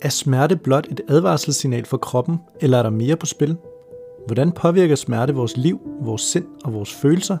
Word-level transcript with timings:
Er 0.00 0.08
smerte 0.08 0.56
blot 0.56 0.86
et 0.90 1.00
advarselssignal 1.08 1.84
for 1.84 1.96
kroppen, 1.96 2.36
eller 2.60 2.78
er 2.78 2.82
der 2.82 2.90
mere 2.90 3.16
på 3.16 3.26
spil? 3.26 3.56
Hvordan 4.26 4.52
påvirker 4.52 4.94
smerte 4.94 5.34
vores 5.34 5.56
liv, 5.56 5.80
vores 6.00 6.22
sind 6.22 6.46
og 6.64 6.74
vores 6.74 6.94
følelser? 6.94 7.36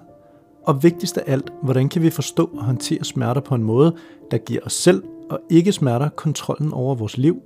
Og 0.66 0.82
vigtigst 0.82 1.18
af 1.18 1.32
alt, 1.32 1.52
hvordan 1.62 1.88
kan 1.88 2.02
vi 2.02 2.10
forstå 2.10 2.50
og 2.54 2.64
håndtere 2.64 3.04
smerter 3.04 3.40
på 3.40 3.54
en 3.54 3.62
måde, 3.62 3.96
der 4.30 4.38
giver 4.38 4.60
os 4.64 4.72
selv 4.72 5.02
og 5.30 5.40
ikke 5.50 5.72
smerter 5.72 6.08
kontrollen 6.08 6.72
over 6.72 6.94
vores 6.94 7.18
liv? 7.18 7.42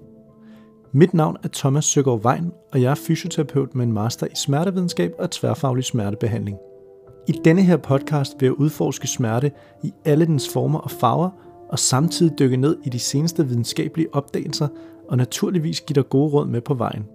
Mit 0.93 1.15
navn 1.15 1.37
er 1.43 1.49
Thomas 1.53 1.85
Søgaard 1.85 2.23
Vejen, 2.23 2.53
og 2.73 2.83
jeg 2.83 2.91
er 2.91 2.95
fysioterapeut 2.95 3.75
med 3.75 3.87
en 3.87 3.93
master 3.93 4.27
i 4.27 4.35
smertevidenskab 4.35 5.13
og 5.19 5.31
tværfaglig 5.31 5.85
smertebehandling. 5.85 6.59
I 7.29 7.32
denne 7.32 7.62
her 7.62 7.77
podcast 7.77 8.37
vil 8.41 8.46
jeg 8.46 8.61
udforske 8.61 9.07
smerte 9.07 9.50
i 9.82 9.93
alle 10.05 10.27
dens 10.27 10.48
former 10.52 10.79
og 10.79 10.91
farver, 10.91 11.30
og 11.69 11.79
samtidig 11.79 12.39
dykke 12.39 12.57
ned 12.57 12.77
i 12.84 12.88
de 12.88 12.98
seneste 12.98 13.47
videnskabelige 13.47 14.15
opdagelser 14.15 14.69
og 15.09 15.16
naturligvis 15.16 15.80
give 15.80 15.95
dig 15.95 16.09
gode 16.09 16.33
råd 16.33 16.47
med 16.47 16.61
på 16.61 16.75
vejen. 16.75 17.06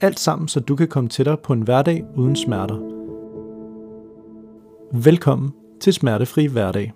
Alt 0.00 0.20
sammen, 0.20 0.48
så 0.48 0.60
du 0.60 0.76
kan 0.76 0.88
komme 0.88 1.10
tættere 1.10 1.36
på 1.36 1.52
en 1.52 1.62
hverdag 1.62 2.04
uden 2.16 2.36
smerter. 2.36 2.76
Velkommen 4.92 5.52
til 5.80 5.92
Smertefri 5.92 6.46
Hverdag. 6.46 6.92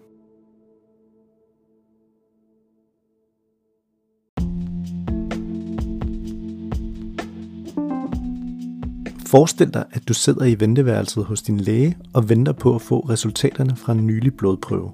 Forestil 9.31 9.75
dig, 9.75 9.85
at 9.93 10.09
du 10.09 10.15
sidder 10.15 10.45
i 10.45 10.61
venteværelset 10.61 11.25
hos 11.25 11.43
din 11.43 11.61
læge 11.61 11.97
og 12.15 12.29
venter 12.29 12.53
på 12.53 12.75
at 12.75 12.83
få 12.83 13.01
resultaterne 13.01 13.77
fra 13.77 13.93
en 13.93 14.07
nylig 14.07 14.35
blodprøve. 14.35 14.91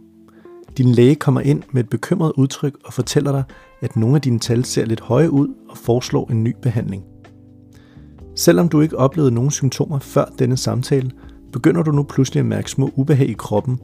Din 0.78 0.88
læge 0.88 1.14
kommer 1.14 1.40
ind 1.40 1.62
med 1.72 1.84
et 1.84 1.90
bekymret 1.90 2.32
udtryk 2.36 2.74
og 2.84 2.92
fortæller 2.92 3.32
dig, 3.32 3.44
at 3.80 3.96
nogle 3.96 4.16
af 4.16 4.22
dine 4.22 4.38
tal 4.38 4.64
ser 4.64 4.84
lidt 4.84 5.00
høje 5.00 5.30
ud 5.30 5.48
og 5.68 5.76
foreslår 5.76 6.30
en 6.30 6.44
ny 6.44 6.54
behandling. 6.62 7.04
Selvom 8.34 8.68
du 8.68 8.80
ikke 8.80 8.98
oplevede 8.98 9.34
nogen 9.34 9.50
symptomer 9.50 9.98
før 9.98 10.24
denne 10.38 10.56
samtale, 10.56 11.10
begynder 11.52 11.82
du 11.82 11.90
nu 11.90 12.02
pludselig 12.02 12.40
at 12.40 12.46
mærke 12.46 12.70
små 12.70 12.90
ubehag 12.94 13.28
i 13.28 13.36
kroppen. 13.38 13.78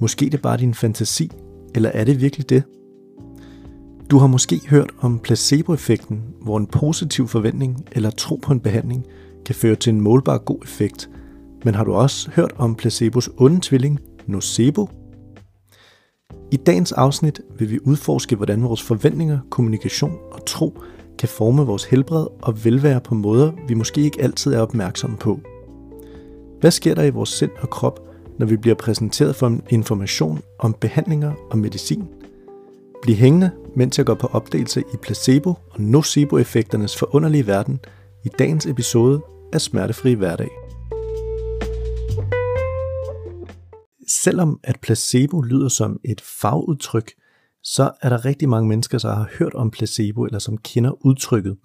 Måske 0.00 0.24
det 0.24 0.34
er 0.34 0.42
bare 0.42 0.56
din 0.56 0.74
fantasi, 0.74 1.30
eller 1.74 1.90
er 1.94 2.04
det 2.04 2.20
virkelig 2.20 2.48
det? 2.48 2.62
Du 4.10 4.18
har 4.18 4.26
måske 4.26 4.60
hørt 4.68 4.90
om 5.00 5.18
placeboeffekten, 5.18 6.22
hvor 6.42 6.58
en 6.58 6.66
positiv 6.66 7.28
forventning 7.28 7.84
eller 7.92 8.10
tro 8.10 8.36
på 8.36 8.52
en 8.52 8.60
behandling 8.60 9.06
kan 9.46 9.54
føre 9.54 9.74
til 9.74 9.92
en 9.92 10.00
målbar 10.00 10.38
god 10.38 10.58
effekt. 10.62 11.10
Men 11.64 11.74
har 11.74 11.84
du 11.84 11.94
også 11.94 12.30
hørt 12.30 12.52
om 12.56 12.74
placebos 12.74 13.30
onde 13.36 13.60
tvilling, 13.62 14.00
nocebo? 14.26 14.88
I 16.52 16.56
dagens 16.56 16.92
afsnit 16.92 17.40
vil 17.58 17.70
vi 17.70 17.78
udforske, 17.84 18.36
hvordan 18.36 18.62
vores 18.62 18.82
forventninger, 18.82 19.38
kommunikation 19.50 20.18
og 20.32 20.46
tro 20.46 20.78
kan 21.18 21.28
forme 21.28 21.62
vores 21.62 21.84
helbred 21.84 22.26
og 22.42 22.64
velvære 22.64 23.00
på 23.00 23.14
måder, 23.14 23.52
vi 23.68 23.74
måske 23.74 24.00
ikke 24.00 24.22
altid 24.22 24.52
er 24.54 24.60
opmærksomme 24.60 25.16
på. 25.16 25.40
Hvad 26.60 26.70
sker 26.70 26.94
der 26.94 27.02
i 27.02 27.10
vores 27.10 27.28
sind 27.28 27.50
og 27.60 27.70
krop, 27.70 28.00
når 28.38 28.46
vi 28.46 28.56
bliver 28.56 28.74
præsenteret 28.74 29.36
for 29.36 29.58
information 29.68 30.40
om 30.58 30.72
behandlinger 30.80 31.32
og 31.50 31.58
medicin? 31.58 32.04
Bliv 33.02 33.16
hængende, 33.16 33.50
mens 33.76 33.98
jeg 33.98 34.06
går 34.06 34.14
på 34.14 34.26
opdagelse 34.26 34.80
i 34.80 34.96
placebo- 34.96 35.54
og 35.70 35.80
nocebo-effekternes 35.80 36.96
forunderlige 36.96 37.46
verden 37.46 37.80
i 38.28 38.30
dagens 38.38 38.66
episode 38.66 39.22
af 39.52 39.60
Smertefri 39.60 40.14
Hverdag. 40.14 40.48
Selvom 44.08 44.60
at 44.62 44.80
placebo 44.80 45.40
lyder 45.40 45.68
som 45.68 46.00
et 46.04 46.20
fagudtryk, 46.20 47.12
så 47.62 47.90
er 48.02 48.08
der 48.08 48.24
rigtig 48.24 48.48
mange 48.48 48.68
mennesker, 48.68 48.98
der 48.98 49.14
har 49.14 49.30
hørt 49.38 49.54
om 49.54 49.70
placebo, 49.70 50.24
eller 50.24 50.38
som 50.38 50.58
kender 50.58 51.06
udtrykket. 51.06 51.56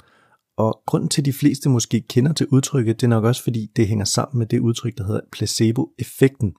Og 0.57 0.81
grunden 0.85 1.09
til, 1.09 1.21
at 1.21 1.25
de 1.25 1.33
fleste 1.33 1.69
måske 1.69 2.01
kender 2.01 2.33
til 2.33 2.47
udtrykket, 2.47 3.01
det 3.01 3.07
er 3.07 3.09
nok 3.09 3.23
også, 3.23 3.43
fordi 3.43 3.67
det 3.75 3.87
hænger 3.87 4.05
sammen 4.05 4.39
med 4.39 4.47
det 4.47 4.59
udtryk, 4.59 4.97
der 4.97 5.05
hedder 5.05 5.21
placebo-effekten. 5.31 6.53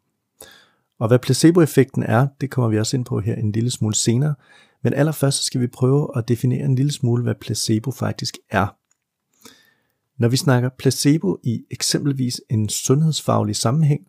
Og 1.01 1.09
hvad 1.09 1.19
placeboeffekten 1.19 2.03
er, 2.03 2.27
det 2.41 2.51
kommer 2.51 2.71
vi 2.71 2.78
også 2.78 2.97
ind 2.97 3.05
på 3.05 3.21
her 3.21 3.34
en 3.34 3.53
lille 3.53 3.71
smule 3.71 3.95
senere. 3.95 4.34
Men 4.83 4.95
allerførst 4.95 5.39
så 5.39 5.45
skal 5.45 5.61
vi 5.61 5.67
prøve 5.67 6.09
at 6.17 6.28
definere 6.28 6.65
en 6.65 6.75
lille 6.75 6.93
smule, 6.93 7.23
hvad 7.23 7.34
placebo 7.41 7.91
faktisk 7.91 8.37
er. 8.51 8.84
Når 10.19 10.29
vi 10.29 10.37
snakker 10.37 10.69
placebo 10.79 11.39
i 11.43 11.65
eksempelvis 11.71 12.41
en 12.51 12.69
sundhedsfaglig 12.69 13.57
sammenhæng, 13.57 14.07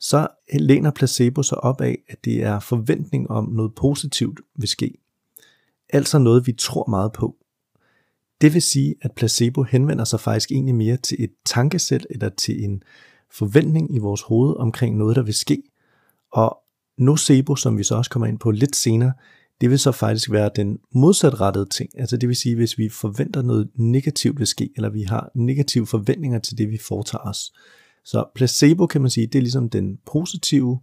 så 0.00 0.28
læner 0.52 0.90
placebo 0.90 1.42
sig 1.42 1.58
op 1.64 1.80
af, 1.80 1.98
at 2.08 2.24
det 2.24 2.42
er 2.42 2.60
forventning 2.60 3.30
om 3.30 3.48
noget 3.52 3.74
positivt 3.74 4.40
vil 4.56 4.68
ske. 4.68 4.98
Altså 5.88 6.18
noget, 6.18 6.46
vi 6.46 6.52
tror 6.52 6.90
meget 6.90 7.12
på. 7.12 7.36
Det 8.40 8.54
vil 8.54 8.62
sige, 8.62 8.94
at 9.02 9.12
placebo 9.12 9.62
henvender 9.62 10.04
sig 10.04 10.20
faktisk 10.20 10.52
egentlig 10.52 10.74
mere 10.74 10.96
til 10.96 11.24
et 11.24 11.30
tankesæt 11.44 12.06
eller 12.10 12.28
til 12.28 12.64
en 12.64 12.82
forventning 13.30 13.94
i 13.94 13.98
vores 13.98 14.22
hoved 14.22 14.56
omkring 14.56 14.96
noget, 14.96 15.16
der 15.16 15.22
vil 15.22 15.34
ske. 15.34 15.62
Og 16.32 16.58
nocebo, 16.98 17.56
som 17.56 17.78
vi 17.78 17.84
så 17.84 17.94
også 17.94 18.10
kommer 18.10 18.26
ind 18.26 18.38
på 18.38 18.50
lidt 18.50 18.76
senere, 18.76 19.12
det 19.60 19.70
vil 19.70 19.78
så 19.78 19.92
faktisk 19.92 20.30
være 20.30 20.50
den 20.56 20.78
modsatrettede 20.94 21.66
ting. 21.66 21.90
Altså 21.98 22.16
det 22.16 22.28
vil 22.28 22.36
sige, 22.36 22.56
hvis 22.56 22.78
vi 22.78 22.88
forventer 22.88 23.42
noget 23.42 23.68
negativt 23.74 24.38
vil 24.38 24.46
ske, 24.46 24.70
eller 24.76 24.90
vi 24.90 25.02
har 25.02 25.30
negative 25.34 25.86
forventninger 25.86 26.38
til 26.38 26.58
det, 26.58 26.70
vi 26.70 26.78
foretager 26.78 27.22
os. 27.22 27.52
Så 28.04 28.24
placebo 28.34 28.86
kan 28.86 29.00
man 29.00 29.10
sige, 29.10 29.26
det 29.26 29.38
er 29.38 29.42
ligesom 29.42 29.70
den 29.70 29.98
positive 30.12 30.80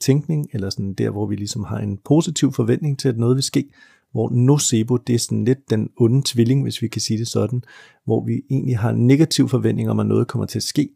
tænkning, 0.00 0.46
eller 0.52 0.70
sådan 0.70 0.94
der, 0.94 1.10
hvor 1.10 1.26
vi 1.26 1.36
ligesom 1.36 1.64
har 1.64 1.78
en 1.78 1.98
positiv 2.04 2.52
forventning 2.52 2.98
til, 2.98 3.08
at 3.08 3.18
noget 3.18 3.36
vil 3.36 3.42
ske, 3.42 3.70
hvor 4.12 4.30
nocebo, 4.30 4.96
det 4.96 5.14
er 5.14 5.18
sådan 5.18 5.44
lidt 5.44 5.70
den 5.70 5.88
onde 5.96 6.22
tvilling, 6.24 6.62
hvis 6.62 6.82
vi 6.82 6.88
kan 6.88 7.00
sige 7.00 7.18
det 7.18 7.28
sådan, 7.28 7.62
hvor 8.04 8.24
vi 8.26 8.42
egentlig 8.50 8.78
har 8.78 8.90
en 8.90 9.06
negativ 9.06 9.48
forventning 9.48 9.90
om, 9.90 10.00
at 10.00 10.06
noget 10.06 10.28
kommer 10.28 10.46
til 10.46 10.58
at 10.58 10.62
ske, 10.62 10.88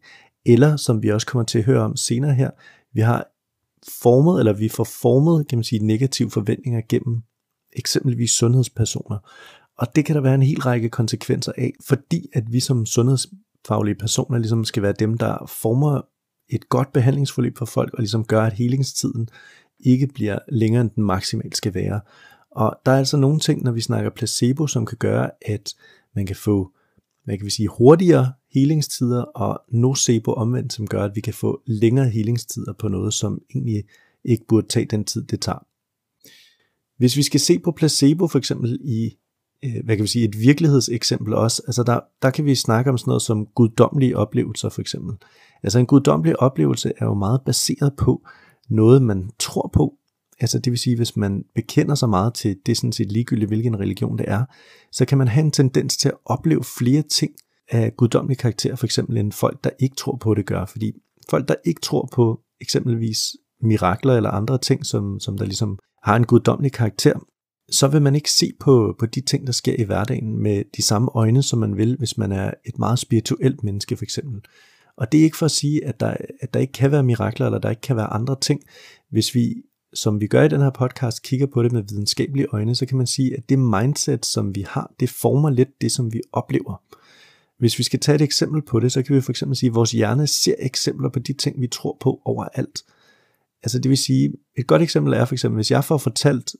eller 0.45 0.75
som 0.75 1.03
vi 1.03 1.11
også 1.11 1.27
kommer 1.27 1.45
til 1.45 1.59
at 1.59 1.65
høre 1.65 1.81
om 1.81 1.95
senere 1.95 2.33
her, 2.33 2.49
vi 2.93 3.01
har 3.01 3.27
formet, 4.01 4.39
eller 4.39 4.53
vi 4.53 4.69
får 4.69 4.83
formet, 4.83 5.47
kan 5.47 5.57
man 5.57 5.63
sige, 5.63 5.85
negative 5.85 6.31
forventninger 6.31 6.81
gennem 6.89 7.21
eksempelvis 7.73 8.31
sundhedspersoner. 8.31 9.17
Og 9.77 9.87
det 9.95 10.05
kan 10.05 10.15
der 10.15 10.21
være 10.21 10.35
en 10.35 10.43
hel 10.43 10.59
række 10.61 10.89
konsekvenser 10.89 11.51
af, 11.57 11.73
fordi 11.83 12.29
at 12.33 12.43
vi 12.51 12.59
som 12.59 12.85
sundhedsfaglige 12.85 13.95
personer 13.95 14.37
ligesom 14.37 14.65
skal 14.65 14.83
være 14.83 14.93
dem, 14.99 15.17
der 15.17 15.45
former 15.47 16.01
et 16.49 16.69
godt 16.69 16.93
behandlingsforløb 16.93 17.57
for 17.57 17.65
folk, 17.65 17.93
og 17.93 17.99
ligesom 17.99 18.25
gør, 18.25 18.41
at 18.41 18.53
helingstiden 18.53 19.29
ikke 19.79 20.07
bliver 20.07 20.39
længere, 20.49 20.81
end 20.81 20.89
den 20.89 21.03
maksimalt 21.03 21.57
skal 21.57 21.73
være. 21.73 22.01
Og 22.51 22.75
der 22.85 22.91
er 22.91 22.97
altså 22.97 23.17
nogle 23.17 23.39
ting, 23.39 23.63
når 23.63 23.71
vi 23.71 23.81
snakker 23.81 24.09
placebo, 24.09 24.67
som 24.67 24.85
kan 24.85 24.97
gøre, 24.97 25.29
at 25.41 25.73
man 26.15 26.25
kan 26.25 26.35
få, 26.35 26.71
hvad 27.25 27.37
kan 27.37 27.45
vi 27.45 27.51
sige, 27.51 27.67
hurtigere 27.67 28.33
healingstider, 28.53 29.21
og 29.21 29.61
nocebo 29.71 30.33
omvendt, 30.33 30.73
som 30.73 30.87
gør, 30.87 31.03
at 31.03 31.15
vi 31.15 31.21
kan 31.21 31.33
få 31.33 31.61
længere 31.65 32.09
healingstider 32.09 32.73
på 32.73 32.87
noget, 32.87 33.13
som 33.13 33.41
egentlig 33.55 33.83
ikke 34.23 34.45
burde 34.47 34.67
tage 34.67 34.85
den 34.85 35.03
tid, 35.03 35.23
det 35.23 35.41
tager. 35.41 35.65
Hvis 36.97 37.17
vi 37.17 37.23
skal 37.23 37.39
se 37.39 37.59
på 37.59 37.71
placebo 37.71 38.27
for 38.27 38.37
eksempel 38.37 38.79
i 38.83 39.17
øh, 39.65 39.85
hvad 39.85 39.95
kan 39.95 40.03
vi 40.03 40.07
sige, 40.07 40.25
et 40.25 40.39
virkelighedseksempel 40.39 41.33
også, 41.33 41.61
altså 41.67 41.83
der, 41.83 41.99
der 42.21 42.29
kan 42.29 42.45
vi 42.45 42.55
snakke 42.55 42.91
om 42.91 42.97
sådan 42.97 43.09
noget 43.09 43.21
som 43.21 43.45
guddommelige 43.45 44.17
oplevelser 44.17 44.69
for 44.69 44.81
eksempel. 44.81 45.15
Altså 45.63 45.79
en 45.79 45.85
guddommelig 45.85 46.39
oplevelse 46.39 46.91
er 46.97 47.05
jo 47.05 47.13
meget 47.13 47.41
baseret 47.45 47.93
på 47.97 48.27
noget, 48.69 49.01
man 49.01 49.29
tror 49.39 49.69
på, 49.73 49.93
Altså 50.39 50.59
det 50.59 50.71
vil 50.71 50.79
sige, 50.79 50.95
hvis 50.95 51.17
man 51.17 51.43
bekender 51.55 51.95
sig 51.95 52.09
meget 52.09 52.33
til 52.33 52.57
det 52.65 52.77
sådan 52.77 52.91
set 52.91 53.11
ligegyldigt, 53.11 53.49
hvilken 53.49 53.79
religion 53.79 54.17
det 54.17 54.25
er, 54.29 54.45
så 54.91 55.05
kan 55.05 55.17
man 55.17 55.27
have 55.27 55.45
en 55.45 55.51
tendens 55.51 55.97
til 55.97 56.09
at 56.09 56.15
opleve 56.25 56.63
flere 56.79 57.01
ting 57.01 57.31
af 57.69 57.95
guddommelig 57.97 58.37
karakter, 58.37 58.75
for 58.75 58.85
eksempel 58.85 59.17
end 59.17 59.31
folk, 59.31 59.63
der 59.63 59.69
ikke 59.79 59.95
tror 59.95 60.17
på 60.17 60.33
det 60.33 60.45
gør. 60.45 60.65
Fordi 60.65 60.91
folk, 61.29 61.47
der 61.47 61.55
ikke 61.65 61.81
tror 61.81 62.09
på 62.13 62.39
eksempelvis 62.61 63.35
mirakler 63.61 64.13
eller 64.13 64.29
andre 64.29 64.57
ting, 64.57 64.85
som, 64.85 65.19
som 65.19 65.37
der 65.37 65.45
ligesom 65.45 65.79
har 66.03 66.15
en 66.15 66.25
guddommelig 66.25 66.71
karakter, 66.71 67.13
så 67.69 67.87
vil 67.87 68.01
man 68.01 68.15
ikke 68.15 68.31
se 68.31 68.51
på, 68.59 68.95
på 68.99 69.05
de 69.05 69.21
ting, 69.21 69.47
der 69.47 69.53
sker 69.53 69.75
i 69.79 69.83
hverdagen 69.83 70.43
med 70.43 70.63
de 70.77 70.81
samme 70.81 71.11
øjne, 71.15 71.43
som 71.43 71.59
man 71.59 71.77
vil, 71.77 71.95
hvis 71.97 72.17
man 72.17 72.31
er 72.31 72.51
et 72.65 72.79
meget 72.79 72.99
spirituelt 72.99 73.63
menneske 73.63 73.97
for 73.97 74.03
eksempel. 74.03 74.41
Og 74.97 75.11
det 75.11 75.19
er 75.19 75.23
ikke 75.23 75.37
for 75.37 75.45
at 75.45 75.51
sige, 75.51 75.85
at 75.85 75.99
der, 75.99 76.15
at 76.41 76.53
der 76.53 76.59
ikke 76.59 76.73
kan 76.73 76.91
være 76.91 77.03
mirakler, 77.03 77.45
eller 77.45 77.59
der 77.59 77.69
ikke 77.69 77.81
kan 77.81 77.95
være 77.95 78.13
andre 78.13 78.35
ting. 78.41 78.61
Hvis 79.11 79.35
vi 79.35 79.55
som 79.95 80.21
vi 80.21 80.27
gør 80.27 80.43
i 80.43 80.47
den 80.47 80.61
her 80.61 80.69
podcast, 80.69 81.23
kigger 81.23 81.45
på 81.45 81.63
det 81.63 81.71
med 81.71 81.83
videnskabelige 81.89 82.47
øjne, 82.51 82.75
så 82.75 82.85
kan 82.85 82.97
man 82.97 83.07
sige, 83.07 83.37
at 83.37 83.49
det 83.49 83.59
mindset, 83.59 84.25
som 84.25 84.55
vi 84.55 84.65
har, 84.69 84.93
det 84.99 85.09
former 85.09 85.49
lidt 85.49 85.81
det, 85.81 85.91
som 85.91 86.13
vi 86.13 86.21
oplever. 86.31 86.81
Hvis 87.59 87.79
vi 87.79 87.83
skal 87.83 87.99
tage 87.99 88.15
et 88.15 88.21
eksempel 88.21 88.61
på 88.61 88.79
det, 88.79 88.91
så 88.91 89.03
kan 89.03 89.15
vi 89.15 89.21
for 89.21 89.31
eksempel 89.31 89.55
sige, 89.55 89.69
at 89.69 89.75
vores 89.75 89.91
hjerne 89.91 90.27
ser 90.27 90.55
eksempler 90.59 91.09
på 91.09 91.19
de 91.19 91.33
ting, 91.33 91.61
vi 91.61 91.67
tror 91.67 91.97
på 91.99 92.21
overalt. 92.25 92.83
Altså 93.63 93.79
det 93.79 93.89
vil 93.89 93.97
sige, 93.97 94.33
et 94.57 94.67
godt 94.67 94.81
eksempel 94.81 95.13
er 95.13 95.25
for 95.25 95.35
eksempel, 95.35 95.55
hvis 95.55 95.71
jeg 95.71 95.83
får 95.83 95.97
fortalt, 95.97 96.55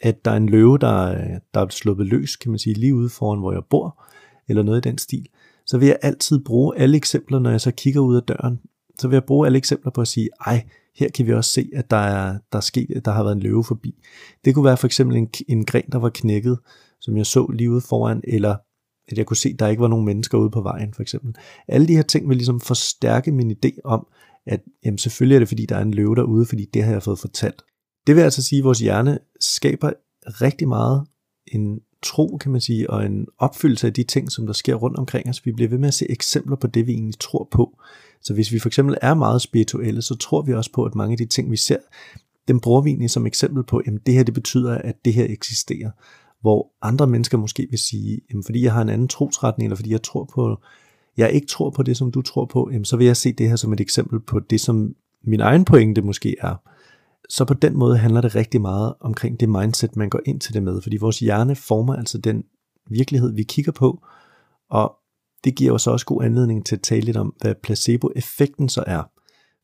at 0.00 0.24
der 0.24 0.30
er 0.30 0.36
en 0.36 0.48
løve, 0.48 0.78
der, 0.78 1.16
der 1.54 1.60
er 1.60 1.68
sluppet 1.68 2.06
løs, 2.06 2.36
kan 2.36 2.50
man 2.50 2.58
sige, 2.58 2.74
lige 2.74 2.94
ude 2.94 3.08
foran, 3.08 3.38
hvor 3.38 3.52
jeg 3.52 3.62
bor, 3.70 4.04
eller 4.48 4.62
noget 4.62 4.86
i 4.86 4.88
den 4.88 4.98
stil, 4.98 5.28
så 5.66 5.78
vil 5.78 5.88
jeg 5.88 5.98
altid 6.02 6.44
bruge 6.44 6.78
alle 6.78 6.96
eksempler, 6.96 7.38
når 7.38 7.50
jeg 7.50 7.60
så 7.60 7.70
kigger 7.70 8.00
ud 8.00 8.16
af 8.16 8.22
døren. 8.22 8.60
Så 8.98 9.08
vil 9.08 9.14
jeg 9.14 9.24
bruge 9.24 9.46
alle 9.46 9.58
eksempler 9.58 9.90
på 9.90 10.00
at 10.00 10.08
sige, 10.08 10.28
ej, 10.46 10.64
her 10.96 11.08
kan 11.08 11.26
vi 11.26 11.32
også 11.32 11.50
se, 11.50 11.70
at 11.74 11.90
der, 11.90 11.96
er, 11.96 12.38
der, 12.52 12.56
er 12.56 12.60
sket, 12.60 13.02
der 13.04 13.10
har 13.10 13.22
været 13.22 13.36
en 13.36 13.42
løve 13.42 13.64
forbi. 13.64 13.94
Det 14.44 14.54
kunne 14.54 14.64
være 14.64 14.76
for 14.76 14.86
eksempel 14.86 15.16
en, 15.16 15.28
en 15.48 15.64
gren, 15.64 15.84
der 15.92 15.98
var 15.98 16.10
knækket, 16.14 16.58
som 17.00 17.16
jeg 17.16 17.26
så 17.26 17.46
lige 17.46 17.70
ude 17.70 17.80
foran, 17.80 18.20
eller 18.24 18.56
at 19.08 19.18
jeg 19.18 19.26
kunne 19.26 19.36
se, 19.36 19.48
at 19.48 19.58
der 19.58 19.68
ikke 19.68 19.82
var 19.82 19.88
nogen 19.88 20.04
mennesker 20.04 20.38
ude 20.38 20.50
på 20.50 20.60
vejen, 20.60 20.94
for 20.94 21.02
eksempel. 21.02 21.34
Alle 21.68 21.88
de 21.88 21.96
her 21.96 22.02
ting 22.02 22.28
vil 22.28 22.36
ligesom 22.36 22.60
forstærke 22.60 23.32
min 23.32 23.50
idé 23.50 23.70
om, 23.84 24.06
at 24.46 24.60
jamen, 24.84 24.98
selvfølgelig 24.98 25.34
er 25.34 25.38
det, 25.38 25.48
fordi 25.48 25.66
der 25.66 25.76
er 25.76 25.82
en 25.82 25.94
løve 25.94 26.16
derude, 26.16 26.46
fordi 26.46 26.64
det 26.74 26.82
har 26.82 26.92
jeg 26.92 27.02
fået 27.02 27.18
fortalt. 27.18 27.62
Det 28.06 28.16
vil 28.16 28.22
altså 28.22 28.42
sige, 28.42 28.58
at 28.58 28.64
vores 28.64 28.78
hjerne 28.78 29.18
skaber 29.40 29.92
rigtig 30.26 30.68
meget 30.68 31.06
en 31.46 31.80
tro, 32.02 32.36
kan 32.36 32.52
man 32.52 32.60
sige, 32.60 32.90
og 32.90 33.06
en 33.06 33.26
opfyldelse 33.38 33.86
af 33.86 33.92
de 33.92 34.02
ting, 34.02 34.32
som 34.32 34.46
der 34.46 34.52
sker 34.52 34.74
rundt 34.74 34.98
omkring 34.98 35.28
os. 35.28 35.46
Vi 35.46 35.52
bliver 35.52 35.68
ved 35.68 35.78
med 35.78 35.88
at 35.88 35.94
se 35.94 36.10
eksempler 36.10 36.56
på 36.56 36.66
det, 36.66 36.86
vi 36.86 36.92
egentlig 36.92 37.18
tror 37.20 37.48
på. 37.50 37.80
Så 38.22 38.34
hvis 38.34 38.52
vi 38.52 38.58
for 38.58 38.68
eksempel 38.68 38.96
er 39.02 39.14
meget 39.14 39.42
spirituelle, 39.42 40.02
så 40.02 40.14
tror 40.14 40.42
vi 40.42 40.54
også 40.54 40.72
på, 40.72 40.84
at 40.84 40.94
mange 40.94 41.12
af 41.12 41.18
de 41.18 41.26
ting, 41.26 41.50
vi 41.50 41.56
ser, 41.56 41.76
dem 42.48 42.60
bruger 42.60 42.80
vi 42.80 42.90
egentlig 42.90 43.10
som 43.10 43.26
eksempel 43.26 43.64
på, 43.64 43.76
at 43.76 43.92
det 44.06 44.14
her 44.14 44.22
det 44.22 44.34
betyder, 44.34 44.74
at 44.74 45.04
det 45.04 45.14
her 45.14 45.26
eksisterer. 45.28 45.90
Hvor 46.40 46.72
andre 46.82 47.06
mennesker 47.06 47.38
måske 47.38 47.66
vil 47.70 47.78
sige, 47.78 48.20
jamen 48.30 48.44
fordi 48.44 48.64
jeg 48.64 48.72
har 48.72 48.82
en 48.82 48.88
anden 48.88 49.08
trosretning, 49.08 49.66
eller 49.66 49.76
fordi 49.76 49.90
jeg 49.90 50.02
tror 50.02 50.24
på, 50.34 50.60
jeg 51.16 51.32
ikke 51.32 51.46
tror 51.46 51.70
på 51.70 51.82
det, 51.82 51.96
som 51.96 52.12
du 52.12 52.22
tror 52.22 52.44
på, 52.44 52.68
jamen 52.72 52.84
så 52.84 52.96
vil 52.96 53.06
jeg 53.06 53.16
se 53.16 53.32
det 53.32 53.48
her 53.48 53.56
som 53.56 53.72
et 53.72 53.80
eksempel 53.80 54.20
på 54.20 54.40
det, 54.40 54.60
som 54.60 54.94
min 55.24 55.40
egen 55.40 55.64
pointe 55.64 56.02
måske 56.02 56.36
er. 56.40 56.54
Så 57.28 57.44
på 57.44 57.54
den 57.54 57.78
måde 57.78 57.98
handler 57.98 58.20
det 58.20 58.34
rigtig 58.34 58.60
meget 58.60 58.94
omkring 59.00 59.40
det 59.40 59.48
mindset, 59.48 59.96
man 59.96 60.10
går 60.10 60.20
ind 60.26 60.40
til 60.40 60.54
det 60.54 60.62
med, 60.62 60.82
fordi 60.82 60.96
vores 60.96 61.18
hjerne 61.18 61.56
former 61.56 61.96
altså 61.96 62.18
den 62.18 62.44
virkelighed, 62.90 63.34
vi 63.34 63.42
kigger 63.42 63.72
på, 63.72 64.02
og 64.70 64.96
det 65.44 65.54
giver 65.54 65.72
os 65.72 65.86
også 65.86 66.06
god 66.06 66.24
anledning 66.24 66.66
til 66.66 66.76
at 66.76 66.82
tale 66.82 67.00
lidt 67.00 67.16
om, 67.16 67.34
hvad 67.40 67.54
placeboeffekten 67.62 68.68
så 68.68 68.84
er. 68.86 69.02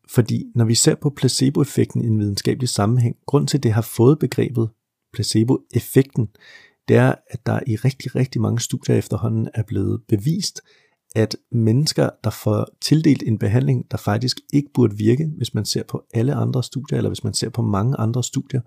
Fordi 0.09 0.45
når 0.55 0.65
vi 0.65 0.75
ser 0.75 0.95
på 0.95 1.11
placeboeffekten 1.11 2.05
i 2.05 2.07
en 2.07 2.19
videnskabelig 2.19 2.69
sammenhæng, 2.69 3.17
grund 3.27 3.49
til, 3.49 3.57
at 3.57 3.63
det 3.63 3.73
har 3.73 3.83
fået 3.83 4.19
begrebet 4.19 4.71
placeboeffekten, 5.13 6.29
det 6.89 6.97
er, 6.97 7.15
at 7.31 7.47
der 7.47 7.61
i 7.67 7.77
rigtig, 7.77 8.17
rigtig 8.17 8.41
mange 8.41 8.61
studier 8.61 8.97
efterhånden 8.97 9.49
er 9.55 9.63
blevet 9.63 10.01
bevist, 10.09 10.61
at 11.17 11.37
mennesker, 11.53 12.11
der 12.25 12.31
får 12.31 12.67
tildelt 12.81 13.23
en 13.23 13.39
behandling, 13.39 13.91
der 13.91 13.97
faktisk 13.97 14.41
ikke 14.53 14.69
burde 14.75 14.97
virke, 14.97 15.31
hvis 15.37 15.55
man 15.55 15.65
ser 15.65 15.83
på 15.89 16.03
alle 16.15 16.35
andre 16.35 16.63
studier, 16.63 16.97
eller 16.97 17.11
hvis 17.11 17.25
man 17.25 17.35
ser 17.35 17.49
på 17.49 17.63
mange 17.63 17.97
andre 17.97 18.25
studier, 18.25 18.61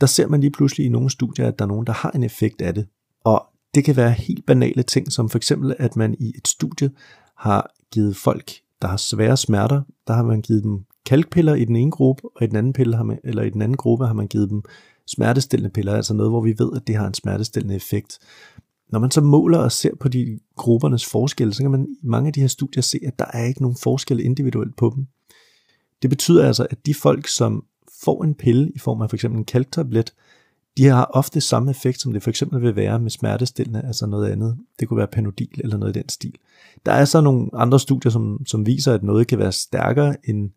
der 0.00 0.06
ser 0.06 0.28
man 0.28 0.40
lige 0.40 0.50
pludselig 0.50 0.86
i 0.86 0.88
nogle 0.88 1.10
studier, 1.10 1.48
at 1.48 1.58
der 1.58 1.64
er 1.64 1.68
nogen, 1.68 1.86
der 1.86 1.92
har 1.92 2.10
en 2.10 2.24
effekt 2.24 2.62
af 2.62 2.74
det. 2.74 2.86
Og 3.24 3.46
det 3.74 3.84
kan 3.84 3.96
være 3.96 4.10
helt 4.10 4.46
banale 4.46 4.82
ting, 4.82 5.12
som 5.12 5.28
for 5.28 5.38
eksempel, 5.38 5.74
at 5.78 5.96
man 5.96 6.16
i 6.20 6.32
et 6.36 6.48
studie 6.48 6.90
har 7.36 7.74
givet 7.92 8.16
folk, 8.16 8.52
der 8.82 8.88
har 8.88 8.96
svære 8.96 9.36
smerter, 9.36 9.82
der 10.06 10.14
har 10.14 10.22
man 10.22 10.42
givet 10.42 10.62
dem 10.62 10.84
kalkpiller 11.06 11.54
i 11.54 11.64
den 11.64 11.76
ene 11.76 11.90
gruppe, 11.90 12.22
og 12.36 12.42
i 12.42 12.46
den 12.46 12.56
anden, 12.56 12.72
pille 12.72 12.96
har 12.96 13.04
man, 13.04 13.18
eller 13.24 13.42
i 13.42 13.50
den 13.50 13.62
anden 13.62 13.76
gruppe 13.76 14.06
har 14.06 14.14
man 14.14 14.26
givet 14.26 14.50
dem 14.50 14.62
smertestillende 15.06 15.70
piller, 15.70 15.94
altså 15.94 16.14
noget, 16.14 16.32
hvor 16.32 16.40
vi 16.40 16.54
ved, 16.58 16.70
at 16.76 16.86
det 16.86 16.96
har 16.96 17.06
en 17.06 17.14
smertestillende 17.14 17.74
effekt. 17.74 18.18
Når 18.92 18.98
man 18.98 19.10
så 19.10 19.20
måler 19.20 19.58
og 19.58 19.72
ser 19.72 19.94
på 20.00 20.08
de 20.08 20.38
gruppernes 20.56 21.06
forskelle, 21.06 21.54
så 21.54 21.62
kan 21.62 21.70
man 21.70 21.86
i 22.02 22.06
mange 22.06 22.26
af 22.26 22.32
de 22.32 22.40
her 22.40 22.48
studier 22.48 22.82
se, 22.82 22.98
at 23.06 23.18
der 23.18 23.24
er 23.32 23.44
ikke 23.44 23.62
nogen 23.62 23.76
forskel 23.76 24.20
individuelt 24.20 24.76
på 24.76 24.92
dem. 24.96 25.06
Det 26.02 26.10
betyder 26.10 26.46
altså, 26.46 26.66
at 26.70 26.86
de 26.86 26.94
folk, 26.94 27.28
som 27.28 27.64
får 28.04 28.24
en 28.24 28.34
pille 28.34 28.72
i 28.74 28.78
form 28.78 29.02
af 29.02 29.10
for 29.10 29.16
eksempel 29.16 29.38
en 29.38 29.44
kalktablet, 29.44 30.12
de 30.76 30.84
har 30.84 31.04
ofte 31.04 31.40
samme 31.40 31.70
effekt, 31.70 32.00
som 32.00 32.12
det 32.12 32.22
for 32.22 32.30
eksempel 32.30 32.62
vil 32.62 32.76
være 32.76 33.00
med 33.00 33.10
smertestillende, 33.10 33.82
altså 33.86 34.06
noget 34.06 34.30
andet. 34.30 34.58
Det 34.80 34.88
kunne 34.88 34.98
være 34.98 35.06
panodil 35.06 35.60
eller 35.60 35.76
noget 35.76 35.96
i 35.96 35.98
den 35.98 36.08
stil. 36.08 36.34
Der 36.86 36.92
er 36.92 37.04
så 37.04 37.20
nogle 37.20 37.48
andre 37.52 37.80
studier, 37.80 38.12
som, 38.12 38.46
som 38.46 38.66
viser, 38.66 38.94
at 38.94 39.02
noget 39.02 39.26
kan 39.26 39.38
være 39.38 39.52
stærkere 39.52 40.16
end, 40.24 40.50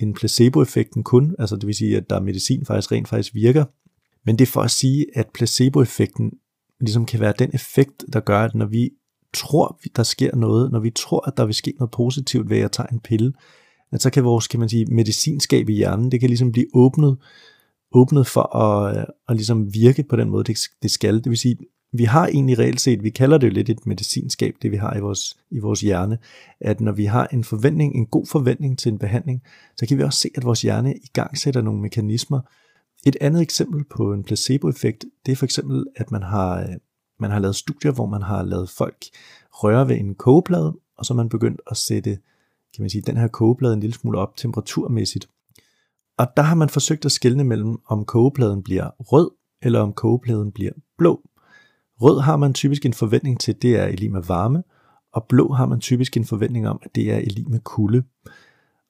end 0.00 0.14
placeboeffekten 0.14 1.02
kun, 1.02 1.34
altså 1.38 1.56
det 1.56 1.66
vil 1.66 1.74
sige, 1.74 1.96
at 1.96 2.10
der 2.10 2.16
er 2.16 2.20
medicin 2.20 2.66
faktisk 2.66 2.92
rent 2.92 3.08
faktisk 3.08 3.34
virker. 3.34 3.64
Men 4.24 4.38
det 4.38 4.46
er 4.46 4.50
for 4.50 4.60
at 4.60 4.70
sige, 4.70 5.06
at 5.14 5.26
placeboeffekten 5.34 6.32
ligesom 6.80 7.06
kan 7.06 7.20
være 7.20 7.34
den 7.38 7.50
effekt, 7.54 8.04
der 8.12 8.20
gør, 8.20 8.40
at 8.40 8.54
når 8.54 8.66
vi 8.66 8.90
tror, 9.34 9.80
der 9.96 10.02
sker 10.02 10.36
noget, 10.36 10.72
når 10.72 10.80
vi 10.80 10.90
tror, 10.90 11.28
at 11.28 11.36
der 11.36 11.44
vil 11.46 11.54
ske 11.54 11.74
noget 11.78 11.90
positivt 11.90 12.50
ved 12.50 12.58
at 12.58 12.72
tage 12.72 12.92
en 12.92 13.00
pille, 13.00 13.32
at 13.92 14.02
så 14.02 14.10
kan 14.10 14.24
vores, 14.24 14.48
kan 14.48 14.60
man 14.60 14.68
sige, 14.68 14.86
medicinskab 14.86 15.68
i 15.68 15.72
hjernen, 15.72 16.12
det 16.12 16.20
kan 16.20 16.28
ligesom 16.28 16.52
blive 16.52 16.66
åbnet 16.74 17.16
åbnet 17.92 18.26
for 18.26 18.56
at, 18.56 19.06
at 19.28 19.36
ligesom 19.36 19.74
virke 19.74 20.02
på 20.02 20.16
den 20.16 20.30
måde, 20.30 20.44
det, 20.44 20.58
det 20.82 20.90
skal. 20.90 21.14
Det 21.14 21.30
vil 21.30 21.38
sige, 21.38 21.56
vi 21.92 22.04
har 22.04 22.26
egentlig 22.26 22.58
reelt 22.58 22.80
set, 22.80 23.02
vi 23.02 23.10
kalder 23.10 23.38
det 23.38 23.46
jo 23.46 23.52
lidt 23.52 23.70
et 23.70 23.86
medicinskab, 23.86 24.54
det 24.62 24.70
vi 24.70 24.76
har 24.76 24.96
i 24.96 25.00
vores, 25.00 25.36
i 25.50 25.58
vores 25.58 25.80
hjerne, 25.80 26.18
at 26.60 26.80
når 26.80 26.92
vi 26.92 27.04
har 27.04 27.26
en 27.26 27.44
forventning, 27.44 27.94
en 27.94 28.06
god 28.06 28.26
forventning 28.26 28.78
til 28.78 28.92
en 28.92 28.98
behandling, 28.98 29.42
så 29.76 29.86
kan 29.86 29.98
vi 29.98 30.02
også 30.02 30.18
se, 30.18 30.30
at 30.34 30.44
vores 30.44 30.62
hjerne 30.62 30.96
i 30.96 31.06
gang 31.12 31.38
sætter 31.38 31.62
nogle 31.62 31.80
mekanismer. 31.80 32.40
Et 33.06 33.16
andet 33.20 33.42
eksempel 33.42 33.84
på 33.84 34.12
en 34.12 34.24
placeboeffekt, 34.24 35.04
det 35.26 35.32
er 35.32 35.36
for 35.36 35.44
eksempel, 35.44 35.86
at 35.96 36.10
man 36.10 36.22
har, 36.22 36.68
man 37.20 37.30
har 37.30 37.38
lavet 37.38 37.56
studier, 37.56 37.92
hvor 37.92 38.06
man 38.06 38.22
har 38.22 38.42
lavet 38.42 38.70
folk 38.70 39.04
røre 39.50 39.88
ved 39.88 39.96
en 39.96 40.14
kogeplade, 40.14 40.76
og 40.98 41.06
så 41.06 41.14
er 41.14 41.16
man 41.16 41.28
begyndt 41.28 41.60
at 41.70 41.76
sætte 41.76 42.18
kan 42.74 42.82
man 42.82 42.90
sige, 42.90 43.02
den 43.02 43.16
her 43.16 43.28
kogeplade 43.28 43.74
en 43.74 43.80
lille 43.80 43.94
smule 43.94 44.18
op 44.18 44.36
temperaturmæssigt. 44.36 45.28
Og 46.18 46.26
der 46.36 46.42
har 46.42 46.54
man 46.54 46.68
forsøgt 46.68 47.04
at 47.04 47.12
skelne 47.12 47.44
mellem, 47.44 47.78
om 47.86 48.04
kogepladen 48.04 48.62
bliver 48.62 48.90
rød, 48.98 49.30
eller 49.62 49.80
om 49.80 49.92
kogepladen 49.92 50.52
bliver 50.52 50.72
blå. 50.98 51.22
Rød 52.00 52.20
har 52.20 52.36
man 52.36 52.54
typisk 52.54 52.86
en 52.86 52.94
forventning 52.94 53.40
til, 53.40 53.62
det 53.62 53.76
er 53.76 53.86
i 53.86 53.96
lige 53.96 54.10
med 54.10 54.22
varme, 54.22 54.62
og 55.12 55.26
blå 55.28 55.52
har 55.52 55.66
man 55.66 55.80
typisk 55.80 56.16
en 56.16 56.24
forventning 56.24 56.68
om, 56.68 56.78
at 56.82 56.94
det 56.94 57.12
er 57.12 57.18
i 57.18 57.24
lige 57.24 57.48
med 57.48 57.60
kulde. 57.60 58.02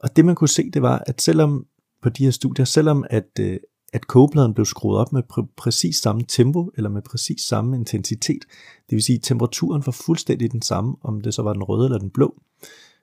Og 0.01 0.17
det 0.17 0.25
man 0.25 0.35
kunne 0.35 0.49
se, 0.49 0.71
det 0.71 0.83
var, 0.83 1.03
at 1.07 1.23
selvom 1.23 1.67
på 2.03 2.09
de 2.09 2.25
her 2.25 2.31
studier, 2.31 2.65
selvom 2.65 3.05
at, 3.11 3.29
øh, 3.41 3.59
at 3.93 4.07
kogepladen 4.07 4.55
blev 4.55 4.65
skruet 4.65 4.99
op 4.99 5.13
med 5.13 5.23
pr- 5.33 5.55
præcis 5.57 5.97
samme 5.97 6.23
tempo, 6.23 6.71
eller 6.77 6.91
med 6.91 7.03
præcis 7.03 7.41
samme 7.41 7.77
intensitet, 7.77 8.45
det 8.91 8.97
vil 8.97 9.03
sige, 9.03 9.17
at 9.17 9.23
temperaturen 9.23 9.83
var 9.87 9.93
fuldstændig 9.93 10.53
den 10.53 10.63
samme, 10.63 10.97
om 11.03 11.21
det 11.21 11.35
så 11.35 11.43
var 11.43 11.53
den 11.53 11.63
røde 11.63 11.85
eller 11.85 11.99
den 11.99 12.11
blå, 12.11 12.43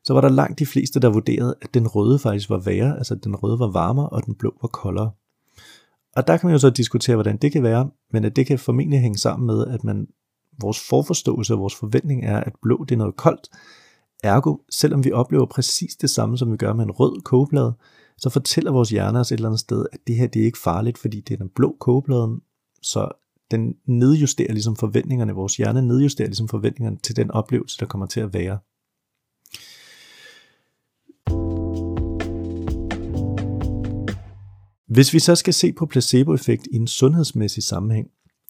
så 0.06 0.14
var 0.14 0.22
der 0.22 0.30
langt 0.30 0.60
de 0.60 0.66
fleste, 0.66 1.00
der 1.00 1.10
vurderede, 1.10 1.56
at 1.62 1.74
den 1.74 1.88
røde 1.88 2.20
faktisk 2.20 2.50
var 2.50 2.58
værre, 2.58 2.98
altså 2.98 3.14
at 3.14 3.24
den 3.24 3.36
røde 3.36 3.60
var 3.60 3.72
varmere, 3.72 4.10
og 4.10 4.26
den 4.26 4.36
blå 4.36 4.54
var 4.62 4.68
koldere. 4.68 5.12
Og 6.16 6.28
der 6.28 6.38
kan 6.38 6.48
man 6.48 6.54
jo 6.54 6.60
så 6.60 6.70
diskutere, 6.70 7.16
hvordan 7.16 7.38
det 7.38 7.52
kan 7.52 7.64
være, 7.64 7.90
men 8.12 8.26
at 8.26 8.36
det 8.36 8.48
kan 8.48 8.60
formentlig 8.60 9.02
hænge 9.02 9.18
sammen 9.18 9.48
med, 9.48 9.68
at 9.68 9.84
man, 9.84 10.08
vores 10.62 10.80
forforståelse 10.90 11.54
og 11.54 11.60
vores 11.60 11.76
forventning 11.76 12.26
er, 12.26 12.40
at 12.40 12.54
blå 12.62 12.84
det 12.84 12.96
er 12.96 12.98
noget 12.98 13.16
koldt. 13.16 13.50
Ergo, 14.24 14.58
selvom 14.72 15.06
vi 15.06 15.12
oplever 15.12 15.46
præcis 15.46 15.96
det 15.96 16.10
samme, 16.10 16.38
som 16.38 16.52
vi 16.52 16.58
gør 16.58 16.74
med 16.74 16.86
en 16.86 16.92
rød 16.92 17.22
kogeplade, 17.22 17.74
så 18.18 18.30
fortæller 18.30 18.72
vores 18.72 18.90
hjerne 18.90 19.20
os 19.20 19.32
et 19.32 19.36
eller 19.36 19.50
andet 19.50 19.60
sted, 19.60 19.86
at 19.94 20.00
det 20.08 20.16
her 20.16 20.28
det 20.28 20.42
er 20.42 20.46
ikke 20.46 20.58
farligt, 20.58 20.98
fordi 20.98 21.22
det 21.22 21.34
er 21.34 21.38
den 21.38 21.50
blå 21.56 21.76
kogeplade, 21.80 22.40
så 22.82 23.10
den 23.52 23.76
nedjusterer 23.86 24.54
ligesom 24.54 24.76
forventningerne, 24.76 25.34
vores 25.34 25.58
hjerne 25.58 25.82
nedjusterer 25.82 26.28
ligesom 26.28 26.48
forventningerne 26.48 26.98
til 26.98 27.16
den 27.16 27.32
oplevelse, 27.32 27.78
der 27.80 27.86
kommer 27.86 28.08
til 28.08 28.20
at 28.20 28.34
være. 28.34 28.60
Hvis 34.96 35.14
vi 35.14 35.20
så 35.20 35.36
skal 35.36 35.54
se 35.54 35.74
på 35.74 35.86
placeboeffekt 35.86 36.68
i 36.72 36.76
en 36.76 36.88
sundhedsmæssig 36.88 37.64
sammenhæng, 37.64 38.08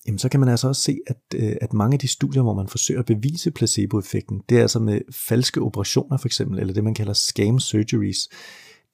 jamen 0.08 0.20
så 0.20 0.30
kan 0.30 0.40
man 0.40 0.50
altså 0.50 0.68
også 0.68 0.82
se, 0.82 0.98
at, 1.08 1.18
øh, 1.36 1.56
at 1.62 1.74
mange 1.74 1.94
af 1.94 2.00
de 2.00 2.08
studier, 2.08 2.42
hvor 2.42 2.54
man 2.54 2.68
forsøger 2.68 3.00
at 3.00 3.06
bevise 3.06 3.52
placeboeffekten, 3.52 4.42
det 4.50 4.58
er 4.58 4.62
altså 4.62 4.80
med 4.80 5.02
falske 5.12 5.62
operationer 5.62 6.18
for 6.18 6.28
eksempel, 6.28 6.60
eller 6.60 6.74
det 6.74 6.84
man 6.84 6.94
kalder 6.94 7.14
scam 7.14 7.60
surgeries. 7.60 8.30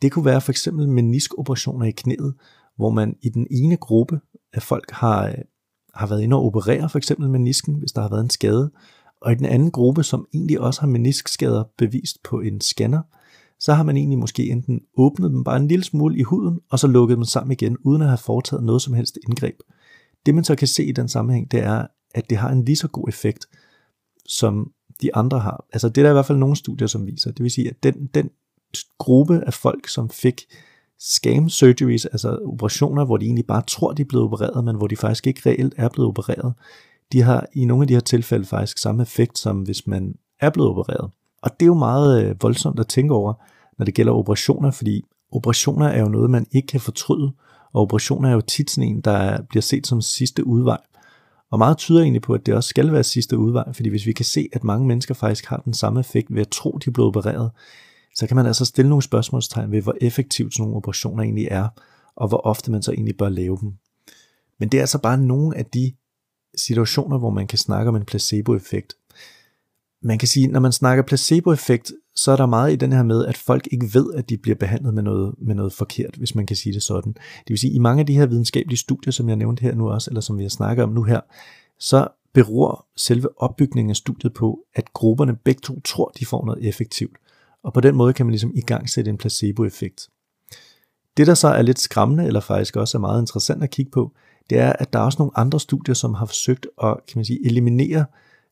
Det 0.02 0.12
kunne 0.12 0.26
være 0.26 0.42
for 0.42 0.52
eksempel 0.52 0.90
meniskoperationer 0.90 1.86
i 1.86 1.92
knæet, 1.92 2.34
hvor 2.76 2.90
man 2.90 3.16
i 3.22 3.30
den 3.30 3.48
ene 3.52 3.78
gruppe 3.78 4.20
af 4.54 4.62
folk 4.62 4.92
har, 4.92 5.28
øh, 5.28 5.36
har 5.96 6.08
været 6.08 6.22
inde 6.22 6.36
og 6.36 6.46
operere 6.46 6.90
for 6.90 6.98
eksempel 6.98 7.30
menisken, 7.30 7.76
hvis 7.76 7.92
der 7.92 8.02
har 8.02 8.10
været 8.10 8.24
en 8.24 8.30
skade, 8.30 8.72
og 9.22 9.32
i 9.32 9.36
den 9.36 9.46
anden 9.46 9.72
gruppe, 9.72 10.04
som 10.04 10.28
egentlig 10.34 10.60
også 10.60 10.82
har 10.82 10.88
meniskskader 10.88 11.64
bevist 11.78 12.24
på 12.24 12.40
en 12.40 12.62
scanner, 12.62 13.02
så 13.62 13.74
har 13.74 13.84
man 13.84 13.98
egentlig 13.98 14.20
måske 14.20 14.50
enten 14.50 14.82
åbnet 14.98 15.32
dem 15.32 15.44
bare 15.44 15.58
en 15.58 15.68
lille 15.68 15.84
smule 15.84 16.18
i 16.18 16.24
huden, 16.24 16.60
og 16.70 16.80
så 16.80 16.88
lukket 16.88 17.18
dem 17.18 17.24
sammen 17.24 17.52
igen, 17.52 17.78
uden 17.84 18.02
at 18.02 18.08
have 18.08 18.18
foretaget 18.18 18.64
noget 18.64 18.82
som 18.82 18.94
helst 18.94 19.18
indgreb. 19.28 19.56
Det 20.26 20.36
man 20.36 20.44
så 20.44 20.56
kan 20.56 20.68
se 20.68 20.86
i 20.86 20.92
den 20.92 21.08
sammenhæng, 21.08 21.52
det 21.52 21.64
er, 21.64 21.88
at 22.16 22.30
det 22.30 22.38
har 22.38 22.50
en 22.50 22.66
lige 22.66 22.76
så 22.76 22.88
god 22.88 23.08
effekt, 23.08 23.46
som 24.26 24.72
de 25.02 25.16
andre 25.16 25.40
har. 25.40 25.66
Altså 25.74 25.90
det 25.90 25.98
er 25.98 26.04
der 26.04 26.10
i 26.10 26.14
hvert 26.14 26.26
fald 26.26 26.38
nogle 26.38 26.56
studier, 26.56 26.88
som 26.88 27.06
viser. 27.08 27.32
Det 27.32 27.44
vil 27.44 27.52
sige, 27.52 27.70
at 27.70 27.84
den, 27.84 28.10
den 28.14 28.30
gruppe 28.98 29.44
af 29.48 29.54
folk, 29.54 29.88
som 29.88 30.10
fik 30.10 30.42
scam 31.00 31.50
surgeries, 31.50 32.06
altså 32.06 32.40
operationer, 32.46 33.06
hvor 33.06 33.18
de 33.18 33.26
egentlig 33.26 33.46
bare 33.46 33.64
tror, 33.68 33.94
de 33.94 34.02
er 34.02 34.06
blevet 34.06 34.26
opereret, 34.26 34.64
men 34.64 34.76
hvor 34.76 34.88
de 34.88 34.96
faktisk 34.96 35.28
ikke 35.28 35.50
reelt 35.50 35.74
er 35.78 35.90
blevet 35.90 36.08
opereret, 36.08 36.54
de 37.12 37.22
har 37.22 37.46
i 37.54 37.66
nogle 37.66 37.84
af 37.84 37.88
de 37.88 37.94
her 37.94 38.02
tilfælde 38.02 38.46
faktisk 38.46 38.78
samme 38.78 39.02
effekt, 39.02 39.40
som 39.40 39.62
hvis 39.62 39.88
man 39.88 40.16
er 40.40 40.50
blevet 40.50 40.70
opereret. 40.70 41.12
Og 41.42 41.52
det 41.60 41.66
er 41.66 41.68
jo 41.68 41.74
meget 41.74 42.26
øh, 42.26 42.36
voldsomt 42.42 42.80
at 42.80 42.88
tænke 42.88 43.14
over, 43.14 43.34
når 43.78 43.86
det 43.86 43.94
gælder 43.94 44.14
operationer, 44.14 44.72
fordi 44.72 45.06
operationer 45.32 45.88
er 45.88 46.00
jo 46.00 46.08
noget, 46.08 46.30
man 46.30 46.48
ikke 46.52 46.68
kan 46.68 46.80
fortryde, 46.80 47.32
og 47.74 47.82
operationer 47.82 48.30
er 48.30 48.34
jo 48.34 48.42
tit 48.42 48.72
sådan 48.72 48.90
en, 48.90 49.02
der 49.02 49.42
bliver 49.50 49.62
set 49.62 49.88
som 49.88 50.02
sidste 50.02 50.48
udvej. 50.48 50.78
Og 51.52 51.58
meget 51.58 51.78
tyder 51.78 52.02
egentlig 52.02 52.22
på, 52.22 52.34
at 52.34 52.46
det 52.46 52.54
også 52.54 52.70
skal 52.70 52.92
være 52.92 53.04
sidste 53.04 53.38
udvej, 53.38 53.74
fordi 53.74 53.90
hvis 53.90 54.06
vi 54.06 54.14
kan 54.14 54.26
se, 54.26 54.50
at 54.54 54.64
mange 54.64 54.88
mennesker 54.88 55.14
faktisk 55.14 55.46
har 55.46 55.58
den 55.58 55.74
samme 55.74 56.00
effekt 56.00 56.36
ved 56.36 56.42
at 56.42 56.50
tro, 56.50 56.72
de 56.72 56.90
er 56.90 56.92
blevet 56.92 57.08
opereret, 57.08 57.52
så 58.16 58.28
kan 58.28 58.36
man 58.36 58.46
altså 58.46 58.66
stille 58.66 58.90
nogle 58.90 59.02
spørgsmålstegn 59.02 59.72
ved, 59.72 59.82
hvor 59.82 59.96
effektivt 60.02 60.54
sådan 60.54 60.64
nogle 60.64 60.78
operationer 60.78 61.24
egentlig 61.24 61.48
er, 61.52 61.68
og 62.16 62.28
hvor 62.28 62.38
ofte 62.38 62.72
man 62.72 62.82
så 62.82 62.92
egentlig 62.92 63.18
bør 63.18 63.30
lave 63.30 63.58
dem. 63.62 63.74
Men 64.60 64.70
det 64.70 64.78
er 64.78 64.82
altså 64.82 65.02
bare 65.02 65.18
nogle 65.18 65.58
af 65.58 65.66
de 65.66 65.94
situationer, 66.56 67.18
hvor 67.18 67.30
man 67.30 67.48
kan 67.48 67.58
snakke 67.58 67.90
om 67.90 67.96
en 67.96 68.06
placeboeffekt. 68.06 68.94
Man 70.04 70.18
kan 70.18 70.28
sige, 70.28 70.48
når 70.48 70.60
man 70.60 70.72
snakker 70.72 71.04
placeboeffekt, 71.04 71.92
så 72.16 72.32
er 72.32 72.36
der 72.36 72.46
meget 72.46 72.74
i 72.74 72.76
den 72.76 72.94
her 72.94 73.04
med, 73.04 73.26
at 73.26 73.38
folk 73.38 73.68
ikke 73.72 73.94
ved, 73.94 74.14
at 74.14 74.30
de 74.30 74.38
bliver 74.38 74.56
behandlet 74.56 74.94
med 74.94 75.04
noget, 75.04 75.36
med 75.38 75.56
noget 75.56 75.74
forkert, 75.74 76.16
hvis 76.16 76.36
man 76.36 76.46
kan 76.46 76.56
sige 76.56 76.74
det 76.74 76.84
sådan. 76.84 77.14
Det 77.14 77.50
vil 77.50 77.58
sige, 77.58 77.74
i 77.74 77.80
mange 77.80 78.00
af 78.00 78.06
de 78.06 78.14
her 78.14 78.26
videnskabelige 78.26 78.78
studier, 78.78 79.12
som 79.12 79.30
jeg 79.30 79.36
nævnte 79.36 79.62
her 79.62 79.76
nu 79.76 79.90
også, 79.90 80.12
eller 80.12 80.22
som 80.22 80.38
vi 80.38 80.44
har 80.44 80.50
snakket 80.50 80.84
om 80.84 80.90
nu 80.90 81.04
her, 81.04 81.20
så 81.80 82.08
beror 82.34 82.86
selve 82.98 83.42
opbygningen 83.42 83.90
af 83.90 83.96
studiet 83.96 84.34
på, 84.34 84.60
at 84.76 84.94
grupperne 84.94 85.36
begge 85.36 85.62
to 85.62 85.80
tror, 85.80 86.12
de 86.20 86.26
får 86.26 86.46
noget 86.46 86.68
effektivt. 86.68 87.18
Og 87.64 87.74
på 87.74 87.82
den 87.82 87.96
måde 87.96 88.14
kan 88.14 88.26
man 88.26 88.32
ligesom 88.32 88.52
i 88.56 88.62
gang 88.62 88.90
sætte 88.90 89.10
en 89.10 89.18
placeboeffekt. 89.18 90.10
Det, 91.18 91.28
der 91.28 91.34
så 91.34 91.48
er 91.48 91.62
lidt 91.62 91.80
skræmmende, 91.80 92.26
eller 92.26 92.40
faktisk 92.40 92.76
også 92.76 92.98
er 92.98 93.00
meget 93.00 93.22
interessant 93.22 93.64
at 93.64 93.70
kigge 93.70 93.92
på, 93.92 94.12
det 94.50 94.58
er, 94.58 94.74
at 94.74 94.94
der 94.94 95.00
er 95.00 95.04
også 95.04 95.20
nogle 95.20 95.38
andre 95.38 95.60
studier, 95.60 95.96
som 95.96 96.14
har 96.14 96.26
forsøgt 96.26 96.68
at 96.84 96.98
kan 97.08 97.18
man 97.18 97.26
sige, 97.26 97.46
eliminere 97.46 98.06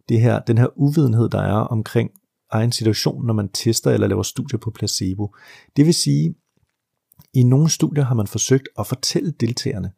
det 0.09 0.21
her, 0.21 0.39
den 0.39 0.57
her 0.57 0.67
uvidenhed, 0.75 1.29
der 1.29 1.41
er 1.41 1.59
omkring 1.59 2.11
egen 2.51 2.71
situation, 2.71 3.25
når 3.25 3.33
man 3.33 3.49
tester 3.49 3.91
eller 3.91 4.07
laver 4.07 4.23
studier 4.23 4.59
på 4.59 4.71
placebo. 4.71 5.35
Det 5.75 5.85
vil 5.85 5.93
sige, 5.93 6.35
i 7.33 7.43
nogle 7.43 7.69
studier 7.69 8.03
har 8.03 8.15
man 8.15 8.27
forsøgt 8.27 8.69
at 8.79 8.87
fortælle 8.87 9.31
deltagerne, 9.31 9.91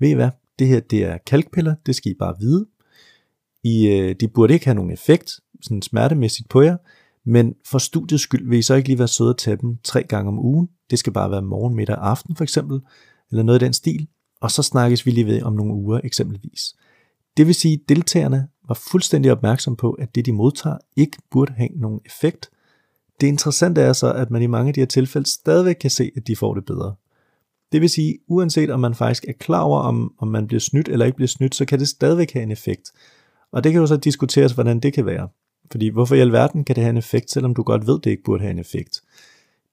ved 0.00 0.08
I 0.08 0.12
hvad, 0.12 0.30
det 0.58 0.66
her 0.66 0.80
det 0.80 1.04
er 1.04 1.18
kalkpiller, 1.26 1.74
det 1.86 1.96
skal 1.96 2.12
I 2.12 2.14
bare 2.18 2.34
vide. 2.40 2.66
I, 3.64 3.86
øh, 3.86 4.14
de 4.20 4.28
burde 4.28 4.54
ikke 4.54 4.66
have 4.66 4.74
nogen 4.74 4.90
effekt, 4.90 5.40
sådan 5.62 5.82
smertemæssigt 5.82 6.48
på 6.48 6.60
jer, 6.60 6.76
men 7.24 7.54
for 7.66 7.78
studiets 7.78 8.22
skyld 8.22 8.48
vil 8.48 8.58
I 8.58 8.62
så 8.62 8.74
ikke 8.74 8.88
lige 8.88 8.98
være 8.98 9.08
søde 9.08 9.30
at 9.30 9.36
tage 9.36 9.56
dem 9.56 9.78
tre 9.84 10.02
gange 10.02 10.28
om 10.28 10.38
ugen. 10.38 10.68
Det 10.90 10.98
skal 10.98 11.12
bare 11.12 11.30
være 11.30 11.42
morgen, 11.42 11.74
middag 11.74 11.96
og 11.96 12.10
aften 12.10 12.36
for 12.36 12.44
eksempel, 12.44 12.80
eller 13.30 13.42
noget 13.42 13.62
i 13.62 13.64
den 13.64 13.72
stil. 13.72 14.08
Og 14.40 14.50
så 14.50 14.62
snakkes 14.62 15.06
vi 15.06 15.10
lige 15.10 15.26
ved 15.26 15.42
om 15.42 15.52
nogle 15.52 15.74
uger 15.74 16.00
eksempelvis. 16.04 16.76
Det 17.36 17.46
vil 17.46 17.54
sige, 17.54 17.74
at 17.74 17.88
deltagerne 17.88 18.48
var 18.68 18.80
fuldstændig 18.90 19.32
opmærksom 19.32 19.76
på, 19.76 19.92
at 19.92 20.14
det 20.14 20.26
de 20.26 20.32
modtager 20.32 20.78
ikke 20.96 21.16
burde 21.30 21.52
have 21.52 21.68
nogen 21.76 22.00
effekt. 22.06 22.50
Det 23.20 23.26
interessante 23.26 23.80
er 23.80 23.92
så, 23.92 24.12
at 24.12 24.30
man 24.30 24.42
i 24.42 24.46
mange 24.46 24.68
af 24.68 24.74
de 24.74 24.80
her 24.80 24.86
tilfælde 24.86 25.28
stadigvæk 25.28 25.76
kan 25.80 25.90
se, 25.90 26.10
at 26.16 26.26
de 26.26 26.36
får 26.36 26.54
det 26.54 26.64
bedre. 26.64 26.94
Det 27.72 27.80
vil 27.80 27.90
sige, 27.90 28.18
uanset 28.28 28.70
om 28.70 28.80
man 28.80 28.94
faktisk 28.94 29.24
er 29.28 29.32
klar 29.32 29.60
over, 29.60 29.80
om, 29.80 30.12
om 30.18 30.28
man 30.28 30.46
bliver 30.46 30.60
snydt 30.60 30.88
eller 30.88 31.06
ikke 31.06 31.16
bliver 31.16 31.28
snydt, 31.28 31.54
så 31.54 31.64
kan 31.64 31.78
det 31.78 31.88
stadigvæk 31.88 32.32
have 32.32 32.42
en 32.42 32.50
effekt. 32.50 32.92
Og 33.52 33.64
det 33.64 33.72
kan 33.72 33.80
jo 33.80 33.86
så 33.86 33.96
diskuteres, 33.96 34.52
hvordan 34.52 34.80
det 34.80 34.92
kan 34.92 35.06
være. 35.06 35.28
Fordi 35.70 35.88
hvorfor 35.88 36.14
i 36.14 36.20
alverden 36.20 36.64
kan 36.64 36.76
det 36.76 36.82
have 36.82 36.90
en 36.90 36.96
effekt, 36.96 37.30
selvom 37.30 37.54
du 37.54 37.62
godt 37.62 37.86
ved, 37.86 38.00
det 38.00 38.10
ikke 38.10 38.22
burde 38.22 38.42
have 38.42 38.50
en 38.50 38.58
effekt? 38.58 39.02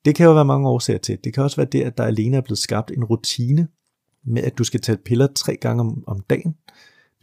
Det 0.06 0.16
kan 0.16 0.26
jo 0.26 0.34
være 0.34 0.46
mange 0.46 0.70
årsager 0.70 1.00
til. 1.00 1.18
Det 1.24 1.34
kan 1.34 1.44
også 1.44 1.58
være 1.58 1.68
det, 1.72 1.82
at 1.82 1.98
der 1.98 2.04
alene 2.04 2.38
er 2.38 2.42
blevet 2.42 2.58
skabt 2.58 2.92
en 2.92 3.04
rutine 3.04 3.68
med, 4.24 4.44
at 4.44 4.58
du 4.58 4.64
skal 4.64 4.82
tage 4.82 4.98
piller 4.98 5.28
tre 5.36 5.56
gange 5.56 5.82
om, 5.82 6.04
om 6.08 6.20
dagen, 6.30 6.56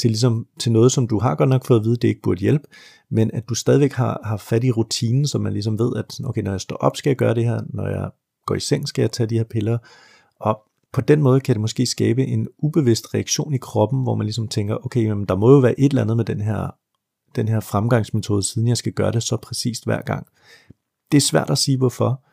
til, 0.03 0.11
ligesom, 0.11 0.47
til 0.59 0.73
noget, 0.73 0.93
som 0.93 1.09
du 1.09 1.19
har 1.19 1.35
godt 1.35 1.49
nok 1.49 1.67
fået 1.67 1.79
at 1.79 1.85
vide, 1.85 1.97
det 1.97 2.09
ikke 2.09 2.23
burde 2.23 2.41
hjælpe, 2.41 2.65
men 3.11 3.31
at 3.35 3.49
du 3.49 3.55
stadigvæk 3.55 3.93
har, 3.93 4.21
har 4.25 4.37
fat 4.37 4.65
i 4.65 4.71
rutinen, 4.71 5.27
så 5.27 5.39
man 5.39 5.53
ligesom 5.53 5.79
ved, 5.79 5.97
at 5.97 6.21
okay, 6.25 6.43
når 6.43 6.51
jeg 6.51 6.61
står 6.61 6.77
op, 6.77 6.97
skal 6.97 7.11
jeg 7.11 7.17
gøre 7.17 7.35
det 7.35 7.45
her, 7.45 7.61
når 7.69 7.89
jeg 7.89 8.11
går 8.47 8.55
i 8.55 8.61
seng, 8.61 8.89
skal 8.89 9.03
jeg 9.03 9.13
tage 9.13 9.27
de 9.27 9.37
her 9.37 9.45
piller, 9.45 9.79
og 10.41 10.63
på 10.93 11.01
den 11.01 11.23
måde 11.23 11.41
kan 11.41 11.55
det 11.55 11.61
måske 11.61 11.87
skabe 11.87 12.27
en 12.27 12.49
ubevidst 12.59 13.15
reaktion 13.15 13.55
i 13.55 13.59
kroppen, 13.59 14.03
hvor 14.03 14.15
man 14.15 14.27
ligesom 14.27 14.49
tænker, 14.49 14.87
okay, 14.87 15.05
jamen, 15.05 15.25
der 15.25 15.37
må 15.37 15.51
jo 15.51 15.59
være 15.59 15.81
et 15.81 15.91
eller 15.91 16.03
andet 16.03 16.17
med 16.17 16.25
den 16.25 16.41
her, 16.41 16.75
den 17.37 17.49
her 17.49 17.61
fremgangsmetode, 17.61 18.43
siden 18.43 18.69
jeg 18.69 18.77
skal 18.77 18.93
gøre 18.93 19.13
det 19.13 19.23
så 19.23 19.37
præcist 19.37 19.85
hver 19.85 20.03
gang. 20.03 20.27
Det 21.13 21.17
er 21.17 21.21
svært 21.21 21.51
at 21.51 21.59
sige 21.59 21.79
hvorfor, 21.79 22.25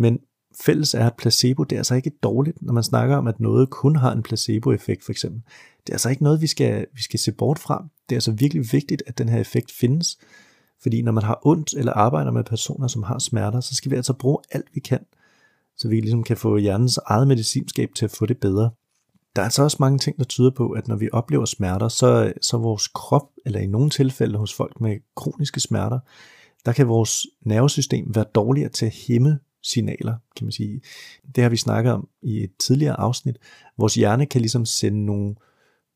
men 0.00 0.18
fælles 0.64 0.94
er, 0.94 1.06
at 1.06 1.16
placebo, 1.18 1.64
det 1.64 1.76
er 1.76 1.80
altså 1.80 1.94
ikke 1.94 2.10
dårligt, 2.22 2.62
når 2.62 2.72
man 2.72 2.82
snakker 2.82 3.16
om, 3.16 3.26
at 3.26 3.40
noget 3.40 3.70
kun 3.70 3.96
har 3.96 4.12
en 4.12 4.22
placeboeffekt 4.22 5.04
for 5.04 5.12
eksempel. 5.12 5.42
Det 5.86 5.92
er 5.92 5.94
altså 5.94 6.10
ikke 6.10 6.22
noget, 6.22 6.40
vi 6.40 6.46
skal, 6.46 6.86
vi 6.94 7.02
skal 7.02 7.20
se 7.20 7.32
bort 7.32 7.58
fra. 7.58 7.84
Det 8.08 8.14
er 8.14 8.16
altså 8.16 8.32
virkelig 8.32 8.72
vigtigt, 8.72 9.02
at 9.06 9.18
den 9.18 9.28
her 9.28 9.40
effekt 9.40 9.72
findes. 9.72 10.18
Fordi 10.82 11.02
når 11.02 11.12
man 11.12 11.24
har 11.24 11.40
ondt 11.42 11.74
eller 11.74 11.92
arbejder 11.92 12.30
med 12.30 12.44
personer, 12.44 12.88
som 12.88 13.02
har 13.02 13.18
smerter, 13.18 13.60
så 13.60 13.74
skal 13.74 13.90
vi 13.90 13.96
altså 13.96 14.12
bruge 14.12 14.38
alt, 14.50 14.66
vi 14.74 14.80
kan, 14.80 15.04
så 15.76 15.88
vi 15.88 16.00
ligesom 16.00 16.24
kan 16.24 16.36
få 16.36 16.56
hjernens 16.56 16.98
eget 17.06 17.28
medicinskab 17.28 17.90
til 17.96 18.04
at 18.04 18.10
få 18.10 18.26
det 18.26 18.38
bedre. 18.38 18.70
Der 19.36 19.42
er 19.42 19.44
altså 19.44 19.62
også 19.62 19.76
mange 19.80 19.98
ting, 19.98 20.18
der 20.18 20.24
tyder 20.24 20.50
på, 20.50 20.70
at 20.70 20.88
når 20.88 20.96
vi 20.96 21.08
oplever 21.12 21.44
smerter, 21.44 21.88
så, 21.88 22.32
så 22.42 22.56
vores 22.56 22.88
krop, 22.88 23.30
eller 23.46 23.60
i 23.60 23.66
nogle 23.66 23.90
tilfælde 23.90 24.38
hos 24.38 24.54
folk 24.54 24.80
med 24.80 24.96
kroniske 25.16 25.60
smerter, 25.60 25.98
der 26.66 26.72
kan 26.72 26.88
vores 26.88 27.26
nervesystem 27.42 28.14
være 28.14 28.24
dårligere 28.34 28.68
til 28.68 28.86
at 28.86 28.94
hæmme 29.08 29.38
signaler, 29.62 30.14
kan 30.36 30.44
man 30.44 30.52
sige. 30.52 30.80
Det 31.34 31.42
har 31.42 31.50
vi 31.50 31.56
snakket 31.56 31.92
om 31.92 32.08
i 32.22 32.44
et 32.44 32.50
tidligere 32.58 33.00
afsnit. 33.00 33.36
Vores 33.78 33.94
hjerne 33.94 34.26
kan 34.26 34.40
ligesom 34.40 34.64
sende 34.64 35.04
nogle 35.06 35.34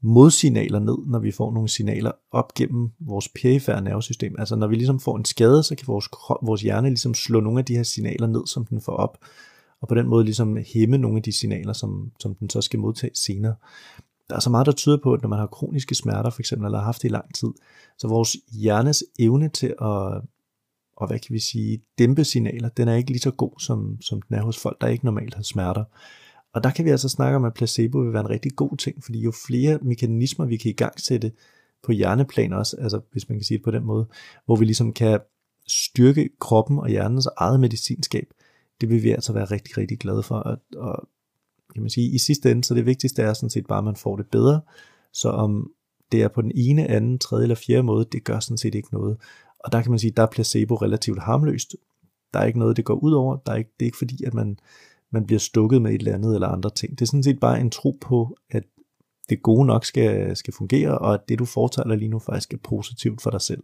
modsignaler 0.03 0.79
ned, 0.79 0.97
når 1.07 1.19
vi 1.19 1.31
får 1.31 1.53
nogle 1.53 1.69
signaler 1.69 2.13
op 2.33 2.55
gennem 2.55 2.91
vores 3.01 3.29
perifære 3.29 3.83
nervesystem. 3.83 4.35
Altså 4.39 4.57
når 4.57 4.67
vi 4.67 4.75
ligesom 4.75 5.01
får 5.01 5.17
en 5.17 5.25
skade, 5.25 5.63
så 5.63 5.75
kan 5.75 5.87
vores, 5.87 6.09
vores 6.43 6.63
hjerne 6.63 6.89
ligesom 6.89 7.15
slå 7.15 7.41
nogle 7.41 7.59
af 7.59 7.65
de 7.65 7.77
her 7.77 7.83
signaler 7.83 8.27
ned, 8.27 8.47
som 8.47 8.65
den 8.65 8.81
får 8.81 8.93
op, 8.93 9.19
og 9.81 9.89
på 9.89 9.95
den 9.95 10.09
måde 10.09 10.25
ligesom 10.25 10.59
hæmme 10.75 10.99
nogle 10.99 11.17
af 11.17 11.23
de 11.23 11.33
signaler, 11.33 11.73
som, 11.73 12.13
som 12.21 12.35
den 12.35 12.51
så 12.51 12.61
skal 12.61 12.79
modtage 12.79 13.15
senere. 13.15 13.55
Der 14.31 14.37
er 14.37 14.41
så 14.41 14.51
meget, 14.51 14.67
der 14.67 14.73
tyder 14.73 14.99
på, 15.03 15.13
at 15.13 15.23
når 15.23 15.29
man 15.29 15.39
har 15.39 15.47
kroniske 15.47 15.95
smerter 15.95 16.31
for 16.31 16.41
eksempel, 16.41 16.67
eller 16.67 16.79
har 16.79 16.85
haft 16.85 17.03
det 17.03 17.09
i 17.09 17.13
lang 17.13 17.35
tid, 17.35 17.49
så 17.99 18.09
vores 18.09 18.37
hjernes 18.53 19.05
evne 19.19 19.49
til 19.49 19.75
at 19.81 20.23
og 21.01 21.07
hvad 21.07 21.19
kan 21.19 21.35
vi 21.35 21.39
sige, 21.39 21.83
dæmpe 21.99 22.25
signaler, 22.25 22.69
den 22.69 22.89
er 22.89 22.95
ikke 22.95 23.11
lige 23.11 23.21
så 23.21 23.31
god, 23.31 23.61
som, 23.61 24.01
som 24.01 24.23
den 24.23 24.37
er 24.37 24.43
hos 24.43 24.59
folk, 24.59 24.81
der 24.81 24.87
ikke 24.87 25.05
normalt 25.05 25.35
har 25.35 25.43
smerter. 25.43 25.85
Og 26.55 26.65
der 26.65 26.71
kan 26.71 26.85
vi 26.85 26.91
altså 26.91 27.09
snakke 27.09 27.37
om, 27.37 27.45
at 27.45 27.55
placebo 27.55 27.99
vil 27.99 28.13
være 28.13 28.21
en 28.21 28.31
rigtig 28.31 28.57
god 28.57 28.77
ting, 28.77 29.05
fordi 29.05 29.21
jo 29.21 29.33
flere 29.47 29.79
mekanismer 29.83 30.47
vi 30.47 30.57
kan 30.57 30.71
i 30.71 30.75
gang 30.75 31.01
sætte 31.01 31.33
på 31.83 31.93
hjerneplan 31.93 32.53
også, 32.53 32.77
altså 32.77 33.01
hvis 33.13 33.29
man 33.29 33.39
kan 33.39 33.45
sige 33.45 33.59
det 33.59 33.65
på 33.65 33.71
den 33.71 33.85
måde, 33.85 34.07
hvor 34.47 34.57
vi 34.57 34.65
ligesom 34.65 34.93
kan 34.93 35.21
styrke 35.67 36.29
kroppen 36.41 36.79
og 36.79 36.89
hjernens 36.89 37.29
eget 37.37 37.61
medicinskab, 37.61 38.27
det 38.81 38.89
vil 38.89 39.03
vi 39.03 39.11
altså 39.11 39.33
være 39.33 39.45
rigtig, 39.45 39.79
rigtig 39.79 39.99
glade 39.99 40.23
for. 40.23 40.35
Og, 40.35 40.59
og 40.77 41.09
kan 41.75 41.83
man 41.83 41.91
sige, 41.91 42.11
i 42.11 42.19
sidste 42.19 42.51
ende, 42.51 42.65
så 42.65 42.75
det 42.75 42.87
vigtigste 42.87 43.23
er 43.23 43.33
sådan 43.33 43.51
set 43.51 43.67
bare, 43.67 43.79
at 43.79 43.85
man 43.85 43.97
får 43.97 44.17
det 44.17 44.27
bedre. 44.27 44.61
Så 45.13 45.29
om 45.29 45.71
det 46.13 46.23
er 46.23 46.29
på 46.29 46.43
den 46.43 46.53
ene, 46.55 46.87
anden, 46.87 47.19
tredje 47.19 47.43
eller 47.43 47.55
fjerde 47.55 47.83
måde, 47.83 48.07
det 48.13 48.25
gør 48.25 48.41
sådan 48.41 48.59
set 48.59 48.75
ikke 48.75 48.89
noget. 48.93 49.17
Og 49.59 49.73
der 49.73 49.83
kan 49.83 49.91
man 49.91 49.99
sige, 49.99 50.11
der 50.11 50.23
er 50.23 50.27
placebo 50.27 50.75
relativt 50.75 51.23
harmløst. 51.23 51.77
Der 52.35 52.41
er 52.41 52.45
ikke 52.45 52.59
noget, 52.59 52.77
det 52.77 52.85
går 52.85 52.95
ud 52.95 53.13
over. 53.13 53.37
Der 53.37 53.53
er 53.53 53.57
ikke, 53.57 53.71
det 53.79 53.85
er 53.85 53.89
ikke 53.89 53.99
fordi, 53.99 54.25
at 54.25 54.35
man, 54.35 54.59
man 55.13 55.27
bliver 55.27 55.39
stukket 55.39 55.83
med 55.83 55.91
et 55.91 55.99
eller 55.99 56.15
andet 56.15 56.35
eller 56.35 56.49
andre 56.49 56.71
ting. 56.71 56.91
Det 56.91 57.01
er 57.01 57.07
sådan 57.07 57.23
set 57.23 57.41
bare 57.41 57.61
en 57.61 57.71
tro 57.71 57.99
på, 58.01 58.37
at 58.51 58.63
det 59.29 59.43
gode 59.43 59.67
nok 59.67 59.85
skal, 59.85 60.37
skal 60.37 60.55
fungere, 60.55 60.99
og 60.99 61.15
at 61.15 61.21
det, 61.29 61.39
du 61.39 61.45
fortæller 61.45 61.95
lige 61.97 62.09
nu, 62.09 62.19
faktisk 62.19 62.55
er 62.55 62.59
positivt 62.65 63.23
for 63.23 63.31
dig 63.31 63.41
selv. 63.41 63.63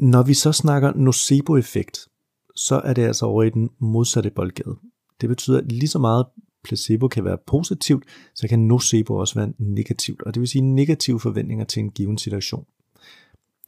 Når 0.00 0.22
vi 0.22 0.34
så 0.34 0.52
snakker 0.52 0.92
nocebo-effekt, 0.92 2.08
så 2.56 2.80
er 2.84 2.92
det 2.92 3.02
altså 3.02 3.26
over 3.26 3.42
i 3.42 3.50
den 3.50 3.70
modsatte 3.78 4.30
boldgade. 4.30 4.76
Det 5.20 5.28
betyder, 5.28 5.58
at 5.58 5.72
lige 5.72 5.88
så 5.88 5.98
meget 5.98 6.26
placebo 6.64 7.08
kan 7.08 7.24
være 7.24 7.38
positivt, 7.46 8.04
så 8.34 8.48
kan 8.48 8.58
nocebo 8.58 9.14
også 9.14 9.34
være 9.34 9.52
negativt, 9.58 10.22
og 10.22 10.34
det 10.34 10.40
vil 10.40 10.48
sige 10.48 10.62
negative 10.62 11.20
forventninger 11.20 11.64
til 11.64 11.80
en 11.80 11.90
given 11.90 12.18
situation. 12.18 12.66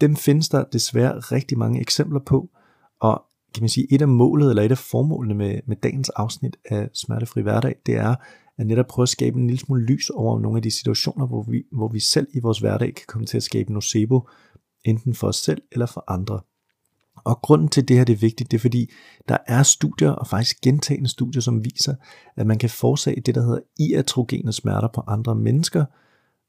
Dem 0.00 0.16
findes 0.16 0.48
der 0.48 0.64
desværre 0.64 1.18
rigtig 1.18 1.58
mange 1.58 1.80
eksempler 1.80 2.20
på, 2.20 2.50
og 3.00 3.24
kan 3.54 3.62
man 3.62 3.68
sige, 3.68 3.94
et 3.94 4.02
af 4.02 4.08
målet, 4.08 4.50
eller 4.50 4.62
et 4.62 4.70
af 4.70 4.78
formålene 4.78 5.34
med, 5.34 5.60
med 5.66 5.76
dagens 5.76 6.08
afsnit 6.08 6.56
af 6.70 6.88
Smertefri 6.94 7.42
Hverdag, 7.42 7.74
det 7.86 7.96
er 7.96 8.14
at 8.58 8.66
netop 8.66 8.86
prøve 8.86 9.04
at 9.04 9.08
skabe 9.08 9.38
en 9.38 9.46
lille 9.46 9.60
smule 9.60 9.84
lys 9.84 10.10
over 10.10 10.40
nogle 10.40 10.58
af 10.58 10.62
de 10.62 10.70
situationer, 10.70 11.26
hvor 11.26 11.42
vi, 11.42 11.62
hvor 11.72 11.88
vi 11.88 12.00
selv 12.00 12.26
i 12.34 12.40
vores 12.40 12.58
hverdag 12.58 12.94
kan 12.94 13.04
komme 13.08 13.26
til 13.26 13.36
at 13.36 13.42
skabe 13.42 13.72
nocebo, 13.72 14.28
enten 14.84 15.14
for 15.14 15.28
os 15.28 15.36
selv 15.36 15.62
eller 15.72 15.86
for 15.86 16.04
andre. 16.08 16.40
Og 17.24 17.40
grunden 17.42 17.68
til 17.68 17.88
det 17.88 17.96
her 17.96 18.04
det 18.04 18.12
er 18.12 18.16
vigtigt, 18.16 18.50
det 18.50 18.56
er 18.56 18.60
fordi, 18.60 18.90
der 19.28 19.36
er 19.46 19.62
studier, 19.62 20.10
og 20.10 20.26
faktisk 20.26 20.60
gentagende 20.60 21.08
studier, 21.08 21.42
som 21.42 21.64
viser, 21.64 21.94
at 22.36 22.46
man 22.46 22.58
kan 22.58 22.70
forårsage 22.70 23.20
det, 23.20 23.34
der 23.34 23.42
hedder 23.42 23.60
iatrogene 23.78 24.52
smerter 24.52 24.88
på 24.94 25.02
andre 25.06 25.34
mennesker, 25.34 25.84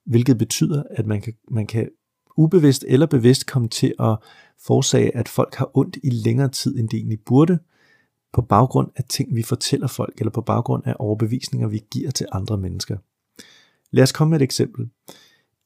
hvilket 0.05 0.38
betyder, 0.38 0.84
at 0.91 1.05
man 1.05 1.22
kan, 1.22 1.34
man 1.51 1.67
kan 1.67 1.89
ubevidst 2.38 2.85
eller 2.88 3.05
bevidst 3.05 3.47
komme 3.47 3.67
til 3.67 3.93
at 4.00 4.17
forårsage, 4.65 5.15
at 5.15 5.29
folk 5.29 5.55
har 5.55 5.77
ondt 5.77 5.97
i 6.03 6.09
længere 6.09 6.50
tid, 6.50 6.79
end 6.79 6.89
de 6.89 6.97
egentlig 6.97 7.19
burde, 7.25 7.59
på 8.33 8.41
baggrund 8.41 8.89
af 8.95 9.03
ting, 9.09 9.35
vi 9.35 9.43
fortæller 9.43 9.88
folk, 9.88 10.13
eller 10.17 10.31
på 10.31 10.41
baggrund 10.41 10.83
af 10.85 10.95
overbevisninger, 11.00 11.67
vi 11.67 11.81
giver 11.91 12.11
til 12.11 12.27
andre 12.31 12.57
mennesker. 12.57 12.97
Lad 13.91 14.03
os 14.03 14.11
komme 14.11 14.29
med 14.29 14.39
et 14.39 14.43
eksempel. 14.43 14.89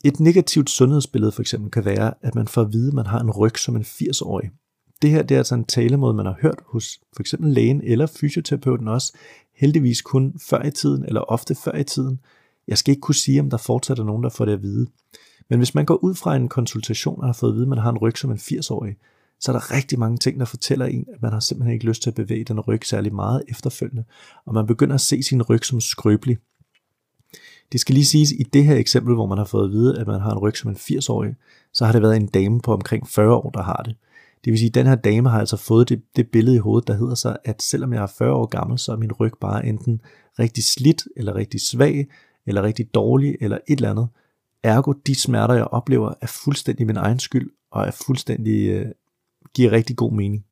Et 0.06 0.20
negativt 0.20 0.70
sundhedsbillede 0.70 1.32
for 1.32 1.42
eksempel 1.42 1.72
kan 1.72 1.86
være, 1.86 2.14
at 2.22 2.36
man 2.36 2.48
får 2.48 2.62
at 2.62 2.74
vide, 2.74 2.88
at 2.88 2.94
man 2.94 3.06
har 3.06 3.20
en 3.20 3.32
ryg 3.32 3.58
som 3.58 3.76
en 3.76 3.82
80-årig, 3.82 4.52
det 5.02 5.10
her 5.10 5.24
det 5.24 5.36
er 5.36 5.40
altså 5.40 5.56
en 5.56 5.66
talemåde, 5.66 6.14
man 6.14 6.26
har 6.26 6.38
hørt 6.42 6.60
hos 6.66 7.00
for 7.16 7.24
eksempel 7.24 7.54
lægen 7.54 7.82
eller 7.84 8.06
fysioterapeuten 8.06 8.88
også, 8.88 9.18
heldigvis 9.56 10.02
kun 10.02 10.40
før 10.50 10.64
i 10.64 10.72
tiden, 10.72 11.06
eller 11.06 11.22
ofte 11.22 11.56
før 11.56 11.76
i 11.76 11.84
tiden. 11.84 12.20
Jeg 12.68 12.78
skal 12.78 12.92
ikke 12.92 13.02
kunne 13.02 13.16
sige, 13.16 13.40
om 13.40 13.50
der 13.50 13.58
fortsat 13.58 14.00
er 14.00 14.04
nogen, 14.04 14.24
der 14.24 14.30
får 14.30 14.46
det 14.46 14.54
at 14.54 14.62
vide. 14.62 14.88
Men 15.50 15.60
hvis 15.60 15.76
man 15.76 15.86
går 15.86 16.04
ud 16.04 16.16
fra 16.16 16.36
en 16.36 16.50
konsultation 16.50 17.22
og 17.22 17.26
har 17.26 17.34
fået 17.34 17.52
at 17.52 17.56
vide, 17.56 17.64
at 17.64 17.70
man 17.70 17.78
har 17.78 17.92
en 17.92 17.98
ryg 17.98 18.18
som 18.18 18.32
en 18.32 18.38
80-årig, 18.38 18.96
så 19.40 19.52
er 19.52 19.60
der 19.60 19.72
rigtig 19.72 20.00
mange 20.00 20.18
ting, 20.18 20.40
der 20.40 20.46
fortæller 20.46 20.86
en, 20.86 21.06
at 21.14 21.22
man 21.22 21.32
har 21.32 21.40
simpelthen 21.40 21.74
ikke 21.74 21.86
lyst 21.86 22.02
til 22.02 22.10
at 22.10 22.16
bevæge 22.16 22.44
den 22.44 22.60
ryg 22.60 22.86
særlig 22.86 23.16
meget 23.16 23.44
efterfølgende, 23.48 24.04
og 24.46 24.54
man 24.54 24.68
begynder 24.68 24.96
at 24.96 25.02
se 25.02 25.24
sin 25.24 25.42
ryg 25.42 25.66
som 25.66 25.82
skrøbelig. 25.82 26.38
Det 27.72 27.80
skal 27.80 27.96
lige 27.96 28.06
siges, 28.06 28.32
i 28.32 28.44
det 28.44 28.66
her 28.66 28.76
eksempel, 28.76 29.16
hvor 29.16 29.26
man 29.26 29.38
har 29.38 29.46
fået 29.46 29.66
at 29.66 29.72
vide, 29.72 30.00
at 30.00 30.08
man 30.08 30.22
har 30.22 30.32
en 30.32 30.38
ryg 30.38 30.58
som 30.58 30.70
en 30.70 30.78
80-årig, 30.78 31.36
så 31.74 31.86
har 31.86 31.92
det 31.92 32.02
været 32.02 32.16
en 32.16 32.28
dame 32.28 32.62
på 32.62 32.74
omkring 32.74 33.08
40 33.08 33.34
år, 33.34 33.50
der 33.50 33.64
har 33.64 33.82
det. 33.86 33.96
Det 34.46 34.52
vil 34.52 34.60
sige, 34.60 34.70
at 34.70 34.76
den 34.76 34.88
her 34.88 34.96
dame 34.96 35.30
har 35.30 35.40
altså 35.40 35.58
fået 35.58 35.90
det, 35.90 36.02
det 36.16 36.28
billede 36.28 36.56
i 36.56 36.60
hovedet, 36.60 36.88
der 36.88 36.94
hedder 36.94 37.16
så, 37.16 37.38
at 37.44 37.62
selvom 37.62 37.94
jeg 37.94 38.04
er 38.04 38.08
40 38.08 38.34
år 38.34 38.46
gammel, 38.46 38.80
så 38.80 38.92
er 38.92 38.96
min 38.98 39.12
ryg 39.12 39.34
bare 39.42 39.66
enten 39.66 40.02
rigtig 40.40 40.64
slidt, 40.64 41.04
eller 41.18 41.36
rigtig 41.36 41.62
svag, 41.62 42.08
eller 42.46 42.64
rigtig 42.64 42.94
dårlig, 42.94 43.36
eller 43.42 43.58
et 43.68 43.76
eller 43.76 43.90
andet. 43.90 44.08
Ergo, 44.66 44.92
de 44.92 45.16
smerter, 45.16 45.54
jeg 45.54 45.66
oplever, 45.66 46.14
er 46.22 46.28
fuldstændig 46.28 46.88
min 46.88 46.98
egen 46.98 47.20
skyld, 47.20 47.52
og 47.72 47.88
er 47.88 47.92
fuldstændig, 47.92 48.70
øh, 48.70 48.92
giver 49.54 49.72
rigtig 49.72 49.96
god 49.96 50.12
mening. 50.12 50.46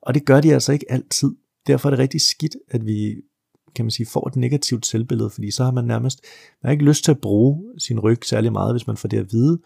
Og 0.00 0.14
det 0.14 0.24
gør 0.24 0.40
de 0.40 0.54
altså 0.54 0.72
ikke 0.72 0.92
altid. 0.92 1.30
Derfor 1.66 1.88
er 1.88 1.90
det 1.90 1.98
rigtig 1.98 2.20
skidt, 2.20 2.56
at 2.68 2.86
vi 2.86 3.22
kan 3.74 3.84
man 3.84 3.90
sige, 3.90 4.06
får 4.06 4.28
et 4.28 4.36
negativt 4.36 4.86
selvbillede, 4.86 5.30
fordi 5.30 5.50
så 5.50 5.64
har 5.64 5.70
man 5.70 5.84
nærmest 5.84 6.20
man 6.62 6.68
har 6.68 6.72
ikke 6.72 6.84
lyst 6.84 7.04
til 7.04 7.10
at 7.10 7.20
bruge 7.20 7.64
sin 7.78 8.00
ryg 8.00 8.24
særlig 8.24 8.52
meget, 8.52 8.72
hvis 8.72 8.86
man 8.86 8.96
får 8.96 9.08
det 9.08 9.18
at 9.18 9.32
vide. 9.32 9.60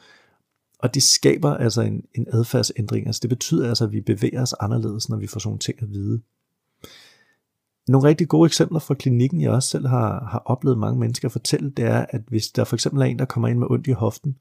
Og 0.78 0.94
det 0.94 1.02
skaber 1.02 1.54
altså 1.54 1.80
en, 1.82 2.04
en 2.14 2.26
adfærdsændring. 2.32 3.06
Altså 3.06 3.20
det 3.22 3.30
betyder 3.30 3.68
altså, 3.68 3.84
at 3.84 3.92
vi 3.92 4.00
bevæger 4.00 4.42
os 4.42 4.54
anderledes, 4.60 5.08
når 5.08 5.16
vi 5.16 5.26
får 5.26 5.40
sådan 5.40 5.58
ting 5.58 5.82
at 5.82 5.90
vide. 5.90 6.20
Nogle 7.90 8.08
rigtig 8.08 8.28
gode 8.28 8.46
eksempler 8.46 8.78
fra 8.78 8.94
klinikken, 8.94 9.40
jeg 9.40 9.50
også 9.50 9.68
selv 9.68 9.86
har, 9.86 10.28
har 10.30 10.42
oplevet 10.44 10.78
mange 10.78 11.00
mennesker 11.00 11.28
fortælle, 11.28 11.70
det 11.70 11.84
er, 11.84 12.06
at 12.08 12.20
hvis 12.28 12.48
der 12.48 12.64
for 12.64 12.76
eksempel 12.76 13.02
er 13.02 13.06
en, 13.06 13.18
der 13.18 13.24
kommer 13.24 13.48
ind 13.48 13.58
med 13.58 13.66
ondt 13.70 13.86
i 13.86 13.92
hoften, 13.92 14.36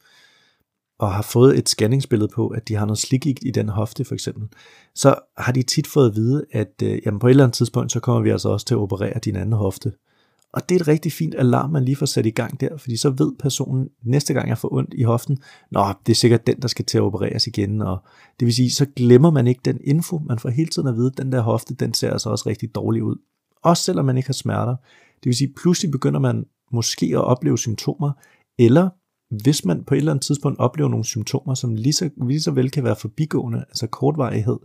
og 0.99 1.13
har 1.13 1.21
fået 1.21 1.57
et 1.57 1.69
scanningsbillede 1.69 2.29
på, 2.35 2.47
at 2.47 2.67
de 2.67 2.75
har 2.75 2.85
noget 2.85 2.97
slikgigt 2.97 3.39
i 3.41 3.51
den 3.51 3.69
hofte 3.69 4.05
for 4.05 4.13
eksempel, 4.13 4.47
så 4.95 5.15
har 5.37 5.51
de 5.51 5.63
tit 5.63 5.87
fået 5.87 6.09
at 6.09 6.15
vide, 6.15 6.45
at 6.51 6.73
øh, 6.83 6.99
jamen 7.05 7.19
på 7.19 7.27
et 7.27 7.31
eller 7.31 7.43
andet 7.43 7.55
tidspunkt, 7.55 7.91
så 7.91 7.99
kommer 7.99 8.21
vi 8.21 8.29
altså 8.29 8.49
også 8.49 8.65
til 8.65 8.75
at 8.75 8.79
operere 8.79 9.19
din 9.19 9.35
anden 9.35 9.53
hofte. 9.53 9.91
Og 10.53 10.69
det 10.69 10.75
er 10.75 10.79
et 10.79 10.87
rigtig 10.87 11.11
fint 11.11 11.35
alarm, 11.37 11.69
man 11.69 11.85
lige 11.85 11.95
får 11.95 12.05
sat 12.05 12.25
i 12.25 12.29
gang 12.29 12.61
der, 12.61 12.77
fordi 12.77 12.97
så 12.97 13.09
ved 13.09 13.31
personen, 13.39 13.89
næste 14.03 14.33
gang 14.33 14.49
jeg 14.49 14.57
får 14.57 14.73
ondt 14.73 14.93
i 14.93 15.03
hoften, 15.03 15.37
nå, 15.71 15.83
det 16.05 16.11
er 16.11 16.15
sikkert 16.15 16.47
den, 16.47 16.61
der 16.61 16.67
skal 16.67 16.85
til 16.85 16.97
at 16.97 17.01
opereres 17.01 17.47
igen, 17.47 17.81
og 17.81 18.03
det 18.39 18.45
vil 18.45 18.55
sige, 18.55 18.71
så 18.71 18.85
glemmer 18.95 19.31
man 19.31 19.47
ikke 19.47 19.61
den 19.65 19.77
info, 19.83 20.19
man 20.19 20.39
får 20.39 20.49
hele 20.49 20.69
tiden 20.69 20.87
at 20.87 20.95
vide, 20.95 21.11
at 21.11 21.17
den 21.17 21.31
der 21.31 21.41
hofte, 21.41 21.73
den 21.73 21.93
ser 21.93 22.11
altså 22.11 22.29
også 22.29 22.49
rigtig 22.49 22.75
dårlig 22.75 23.03
ud. 23.03 23.15
Også 23.63 23.83
selvom 23.83 24.05
man 24.05 24.17
ikke 24.17 24.27
har 24.27 24.33
smerter. 24.33 24.75
Det 25.15 25.25
vil 25.25 25.35
sige, 25.35 25.53
pludselig 25.61 25.91
begynder 25.91 26.19
man 26.19 26.45
måske 26.71 27.05
at 27.05 27.23
opleve 27.23 27.57
symptomer, 27.57 28.11
eller 28.57 28.89
hvis 29.43 29.65
man 29.65 29.83
på 29.83 29.93
et 29.93 29.97
eller 29.97 30.11
andet 30.11 30.25
tidspunkt 30.25 30.59
oplever 30.59 30.89
nogle 30.89 31.05
symptomer, 31.05 31.53
som 31.53 31.75
lige 31.75 31.93
så, 31.93 32.09
lige 32.27 32.41
så 32.41 32.51
vel 32.51 32.71
kan 32.71 32.83
være 32.83 32.95
forbigående, 32.95 33.59
altså 33.69 33.87
kortvarighed, 33.87 34.57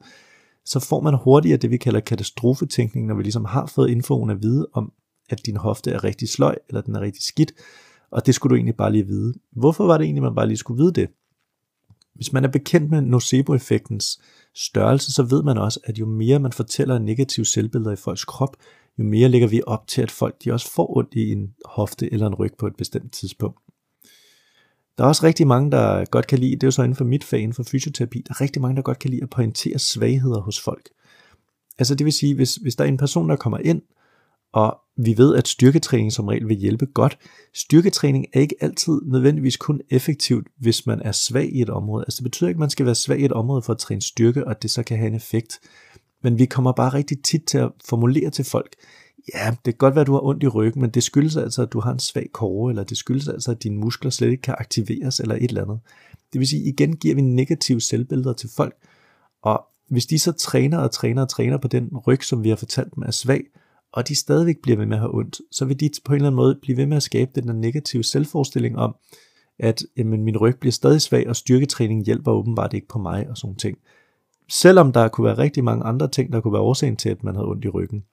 så 0.65 0.81
får 0.81 1.01
man 1.01 1.15
hurtigere 1.15 1.57
det, 1.57 1.71
vi 1.71 1.77
kalder 1.77 2.01
katastrofetænkning, 2.01 3.07
når 3.07 3.15
vi 3.15 3.23
ligesom 3.23 3.45
har 3.45 3.67
fået 3.67 3.91
infoen 3.91 4.31
at 4.31 4.43
vide 4.43 4.67
om, 4.73 4.93
at 5.31 5.47
din 5.47 5.57
hofte 5.57 5.91
er 5.91 6.05
rigtig 6.05 6.29
sløj, 6.29 6.57
eller 6.69 6.81
den 6.81 6.95
er 6.95 7.01
rigtig 7.01 7.23
skidt, 7.23 7.53
og 8.11 8.27
det 8.27 8.35
skulle 8.35 8.51
du 8.51 8.57
egentlig 8.57 8.77
bare 8.77 8.93
lige 8.93 9.07
vide. 9.07 9.35
Hvorfor 9.53 9.87
var 9.87 9.99
det 9.99 10.05
egentlig, 10.05 10.23
man 10.23 10.35
bare 10.35 10.47
lige 10.47 10.57
skulle 10.57 10.83
vide 10.83 10.93
det? 10.93 11.09
Hvis 12.15 12.33
man 12.33 12.45
er 12.45 12.49
bekendt 12.49 12.91
med 12.91 13.01
nocebo-effektens 13.01 14.21
størrelse, 14.55 15.13
så 15.13 15.23
ved 15.23 15.43
man 15.43 15.59
også, 15.59 15.81
at 15.85 15.99
jo 15.99 16.07
mere 16.07 16.39
man 16.39 16.53
fortæller 16.53 16.99
negative 16.99 17.47
selvbilleder 17.47 17.93
i 17.93 17.97
folks 17.97 18.25
krop, 18.25 18.57
jo 18.99 19.05
mere 19.05 19.29
lægger 19.29 19.49
vi 19.49 19.63
op 19.67 19.87
til, 19.87 20.03
at 20.03 20.11
folk 20.11 20.45
de 20.45 20.53
også 20.53 20.71
får 20.71 20.97
ondt 20.97 21.15
i 21.15 21.33
en 21.33 21.55
hofte 21.65 22.13
eller 22.13 22.27
en 22.27 22.35
ryg 22.35 22.53
på 22.59 22.67
et 22.67 22.77
bestemt 22.77 23.13
tidspunkt. 23.13 23.59
Der 24.99 25.05
er 25.05 25.09
også 25.09 25.27
rigtig 25.27 25.47
mange, 25.47 25.71
der 25.71 26.05
godt 26.05 26.27
kan 26.27 26.39
lide, 26.39 26.53
det 26.53 26.63
er 26.63 26.67
jo 26.67 26.71
så 26.71 26.83
inden 26.83 26.97
for 26.97 27.05
mit 27.05 27.25
fag, 27.25 27.41
inden 27.41 27.55
for 27.55 27.63
fysioterapi, 27.63 28.19
der 28.19 28.35
er 28.35 28.41
rigtig 28.41 28.63
mange, 28.63 28.77
der 28.77 28.83
godt 28.83 28.99
kan 28.99 29.11
lide 29.11 29.23
at 29.23 29.31
pointere 29.31 29.79
svagheder 29.79 30.41
hos 30.41 30.61
folk. 30.61 30.89
Altså 31.79 31.95
det 31.95 32.05
vil 32.05 32.13
sige, 32.13 32.35
hvis, 32.35 32.55
hvis 32.55 32.77
der 32.77 32.85
er 32.85 32.89
en 32.89 32.97
person, 32.97 33.29
der 33.29 33.37
kommer 33.37 33.59
ind, 33.59 33.83
og 34.53 34.81
vi 34.97 35.19
ved, 35.19 35.35
at 35.35 35.49
styrketræning 35.49 36.13
som 36.13 36.29
regel 36.29 36.49
vil 36.49 36.57
hjælpe 36.57 36.87
godt. 36.87 37.19
Styrketræning 37.55 38.27
er 38.33 38.41
ikke 38.41 38.57
altid 38.61 39.01
nødvendigvis 39.05 39.57
kun 39.57 39.81
effektivt, 39.91 40.47
hvis 40.59 40.87
man 40.87 41.03
er 41.03 41.13
svag 41.13 41.53
i 41.53 41.63
et 41.63 41.71
område. 41.71 42.05
Altså 42.07 42.17
det 42.17 42.25
betyder 42.25 42.49
ikke, 42.49 42.57
at 42.57 42.61
man 42.61 42.71
skal 42.71 42.87
være 42.87 42.95
svag 42.95 43.21
i 43.21 43.25
et 43.25 43.33
område 43.33 43.63
for 43.63 43.73
at 43.73 43.79
træne 43.79 44.03
styrke, 44.03 44.45
og 44.45 44.51
at 44.51 44.63
det 44.63 44.71
så 44.71 44.83
kan 44.83 44.99
have 44.99 45.07
en 45.07 45.15
effekt. 45.15 45.61
Men 46.25 46.39
vi 46.39 46.47
kommer 46.47 46.73
bare 46.73 46.95
rigtig 46.95 47.23
tit 47.23 47.45
til 47.45 47.59
at 47.59 47.71
formulere 47.85 48.31
til 48.31 48.45
folk, 48.45 48.75
ja, 49.35 49.51
det 49.51 49.65
kan 49.65 49.79
godt 49.79 49.95
være, 49.95 50.01
at 50.01 50.07
du 50.07 50.13
har 50.13 50.25
ondt 50.25 50.43
i 50.43 50.49
ryggen, 50.49 50.83
men 50.83 50.91
det 50.91 51.03
skyldes 51.03 51.37
altså, 51.37 51.63
at 51.63 51.73
du 51.73 51.81
har 51.81 51.93
en 51.93 51.99
svag 51.99 52.29
kåre, 52.33 52.71
eller 52.71 52.85
det 52.85 52.97
skyldes 52.97 53.29
altså, 53.29 53.51
at 53.51 53.63
dine 53.63 53.77
muskler 53.77 54.11
slet 54.11 54.31
ikke 54.31 54.43
kan 54.43 54.55
aktiveres, 54.59 55.21
eller 55.21 55.35
et 55.35 55.43
eller 55.43 55.63
andet. 55.63 55.81
Det 56.33 56.39
vil 56.39 56.49
sige, 56.49 56.63
igen 56.63 56.97
giver 56.97 57.15
vi 57.15 57.21
negative 57.21 57.81
selvbilleder 57.81 58.33
til 58.33 58.51
folk, 58.57 58.75
og 59.43 59.65
hvis 59.89 60.07
de 60.07 60.19
så 60.19 60.33
træner 60.33 60.79
og 60.79 60.91
træner 60.91 61.23
og 61.23 61.29
træner 61.29 61.59
på 61.59 61.69
den 61.69 61.89
ryg, 62.07 62.25
som 62.25 62.45
vi 62.45 62.49
har 62.49 62.57
fortalt 62.57 62.95
dem 62.95 63.03
er 63.07 63.11
svag, 63.11 63.45
og 63.93 64.09
de 64.09 64.15
stadigvæk 64.15 64.57
bliver 64.63 64.77
ved 64.77 64.87
med 64.87 64.97
at 64.97 65.01
have 65.01 65.15
ondt, 65.15 65.41
så 65.51 65.65
vil 65.65 65.81
de 65.81 65.91
på 66.05 66.13
en 66.13 66.17
eller 66.17 66.27
anden 66.27 66.37
måde 66.37 66.59
blive 66.63 66.77
ved 66.77 66.87
med 66.87 66.97
at 66.97 67.03
skabe 67.03 67.31
den 67.35 67.49
der 67.49 67.55
negative 67.55 68.05
selvforestilling 68.05 68.79
om, 68.79 68.97
at 69.59 69.83
jamen, 69.97 70.25
min 70.25 70.37
ryg 70.37 70.59
bliver 70.61 70.73
stadig 70.73 71.01
svag, 71.01 71.29
og 71.29 71.37
styrketræning 71.37 72.05
hjælper 72.05 72.33
åbenbart 72.33 72.73
ikke 72.73 72.89
på 72.89 72.99
mig 72.99 73.29
og 73.29 73.37
sådan 73.37 73.57
ting. 73.57 73.79
Selvom 74.49 74.93
der 74.93 75.09
kunne 75.09 75.25
være 75.25 75.39
rigtig 75.39 75.65
mange 75.65 75.85
andre 75.85 76.09
ting, 76.09 76.33
der 76.33 76.41
kunne 76.41 76.53
være 76.53 76.63
årsagen 76.63 76.97
til, 76.97 77.09
at 77.09 77.25
man 77.25 77.35
havde 77.35 77.49
ondt 77.49 77.65
i 77.65 77.69
ryggen 77.69 78.05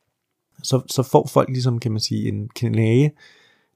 så, 0.64 0.82
så 0.88 1.04
får 1.04 1.28
folk 1.28 1.50
ligesom, 1.50 1.80
kan 1.80 1.92
man 1.92 2.00
sige, 2.00 2.28
en 2.28 2.50
knæge, 2.56 3.12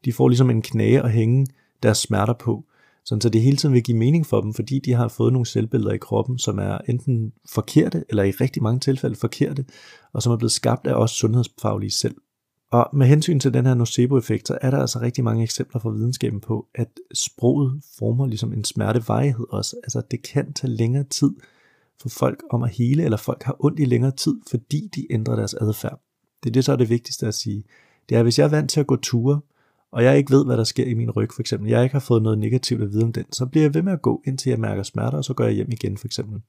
de 0.06 0.14
får 0.14 0.28
ligesom 0.28 0.50
en 0.50 0.62
knæge 0.62 1.02
at 1.02 1.12
hænge 1.12 1.48
deres 1.84 1.98
smerter 1.98 2.34
på, 2.34 2.66
sådan 3.06 3.22
så 3.22 3.30
det 3.30 3.42
hele 3.42 3.58
tiden 3.58 3.74
vil 3.74 3.84
give 3.84 3.98
mening 3.98 4.26
for 4.26 4.42
dem, 4.42 4.54
fordi 4.54 4.80
de 4.80 4.94
har 4.94 5.08
fået 5.08 5.34
nogle 5.34 5.46
selvbilleder 5.46 5.94
i 5.94 5.98
kroppen, 5.98 6.38
som 6.40 6.60
er 6.60 6.78
enten 6.90 7.34
forkerte, 7.50 8.04
eller 8.10 8.24
i 8.24 8.32
rigtig 8.32 8.64
mange 8.64 8.80
tilfælde 8.80 9.16
forkerte, 9.16 9.66
og 10.14 10.24
som 10.24 10.34
er 10.34 10.38
blevet 10.38 10.52
skabt 10.52 10.88
af 10.88 10.94
os 10.94 11.12
sundhedsfaglige 11.12 11.92
selv. 11.92 12.16
Og 12.72 12.90
med 12.94 13.08
hensyn 13.08 13.40
til 13.40 13.54
den 13.54 13.66
her 13.66 13.74
nocebo-effekt, 13.74 14.48
så 14.48 14.58
er 14.62 14.72
der 14.72 14.78
altså 14.78 15.00
rigtig 15.00 15.24
mange 15.24 15.44
eksempler 15.44 15.82
fra 15.82 15.90
videnskaben 15.90 16.40
på, 16.40 16.68
at 16.76 16.88
sproget 17.14 17.82
former 18.00 18.28
ligesom 18.28 18.54
en 18.54 18.64
smertevejhed 18.64 19.46
også. 19.50 19.76
Altså 19.84 20.02
det 20.12 20.22
kan 20.22 20.54
tage 20.54 20.72
længere 20.72 21.04
tid 21.04 21.32
for 22.02 22.10
folk 22.10 22.44
om 22.52 22.64
at 22.64 22.70
hele, 22.70 23.04
eller 23.04 23.18
folk 23.18 23.44
har 23.44 23.56
ondt 23.60 23.80
i 23.80 23.86
længere 23.86 24.12
tid, 24.12 24.36
fordi 24.50 24.90
de 24.96 25.14
ændrer 25.14 25.36
deres 25.36 25.54
adfærd. 25.54 26.02
Det 26.44 26.50
er 26.50 26.54
det, 26.54 26.66
så 26.66 26.72
er 26.72 26.76
det 26.76 26.90
vigtigste 26.90 27.28
at 27.28 27.36
sige. 27.36 27.64
Det 28.10 28.18
er, 28.18 28.24
hvis 28.24 28.40
jeg 28.40 28.46
er 28.46 28.50
vant 28.50 28.70
til 28.70 28.80
at 28.80 28.88
gå 28.88 28.96
ture, 28.96 29.40
og 29.92 30.04
jeg 30.04 30.18
ikke 30.18 30.32
ved, 30.32 30.46
hvad 30.46 30.58
der 30.58 30.64
sker 30.64 30.86
i 30.86 30.94
min 30.94 31.12
ryg, 31.12 31.30
for 31.34 31.42
eksempel, 31.42 31.70
jeg 31.70 31.84
ikke 31.84 31.94
har 31.94 32.00
fået 32.00 32.24
noget 32.24 32.40
negativt 32.40 32.84
at 32.84 32.92
vide 32.92 33.04
om 33.04 33.14
den, 33.14 33.26
så 33.32 33.46
bliver 33.46 33.64
jeg 33.64 33.74
ved 33.74 33.82
med 33.82 33.94
at 33.94 34.02
gå, 34.02 34.22
indtil 34.26 34.50
jeg 34.50 34.60
mærker 34.60 34.84
smerter, 34.84 35.18
og 35.18 35.26
så 35.26 35.34
går 35.34 35.44
jeg 35.44 35.54
hjem 35.54 35.72
igen, 35.72 35.98
for 35.98 36.08
eksempel. 36.08 36.42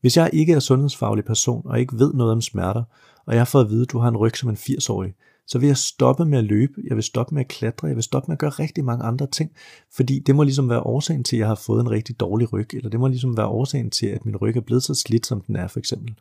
Hvis 0.00 0.16
jeg 0.16 0.30
ikke 0.32 0.52
er 0.52 0.60
sundhedsfaglig 0.60 1.24
person, 1.24 1.62
og 1.64 1.80
ikke 1.80 1.98
ved 1.98 2.12
noget 2.14 2.32
om 2.32 2.40
smerter, 2.40 2.82
og 3.26 3.34
jeg 3.34 3.48
får 3.48 3.60
at 3.60 3.70
vide, 3.70 3.82
at 3.82 3.90
du 3.92 3.98
har 3.98 4.08
en 4.08 4.16
ryg 4.16 4.36
som 4.36 4.48
en 4.48 4.56
80-årig, 4.56 5.14
så 5.46 5.58
vil 5.58 5.66
jeg 5.66 5.76
stoppe 5.76 6.24
med 6.24 6.38
at 6.38 6.44
løbe, 6.44 6.72
jeg 6.88 6.96
vil 6.96 7.04
stoppe 7.04 7.34
med 7.34 7.42
at 7.42 7.48
klatre, 7.48 7.86
jeg 7.86 7.96
vil 7.96 8.02
stoppe 8.02 8.28
med 8.28 8.34
at 8.34 8.38
gøre 8.38 8.50
rigtig 8.50 8.84
mange 8.84 9.04
andre 9.04 9.26
ting, 9.26 9.50
fordi 9.96 10.18
det 10.18 10.36
må 10.36 10.42
ligesom 10.42 10.68
være 10.68 10.80
årsagen 10.80 11.24
til, 11.24 11.36
at 11.36 11.40
jeg 11.40 11.48
har 11.48 11.54
fået 11.54 11.80
en 11.80 11.90
rigtig 11.90 12.20
dårlig 12.20 12.52
ryg, 12.52 12.74
eller 12.74 12.90
det 12.90 13.00
må 13.00 13.08
ligesom 13.08 13.36
være 13.36 13.46
årsagen 13.46 13.90
til, 13.90 14.06
at 14.06 14.24
min 14.24 14.36
ryg 14.36 14.56
er 14.56 14.60
blevet 14.60 14.82
så 14.82 14.94
slidt, 14.94 15.26
som 15.26 15.40
den 15.40 15.56
er, 15.56 15.68
for 15.68 15.78
eksempel. 15.78 16.14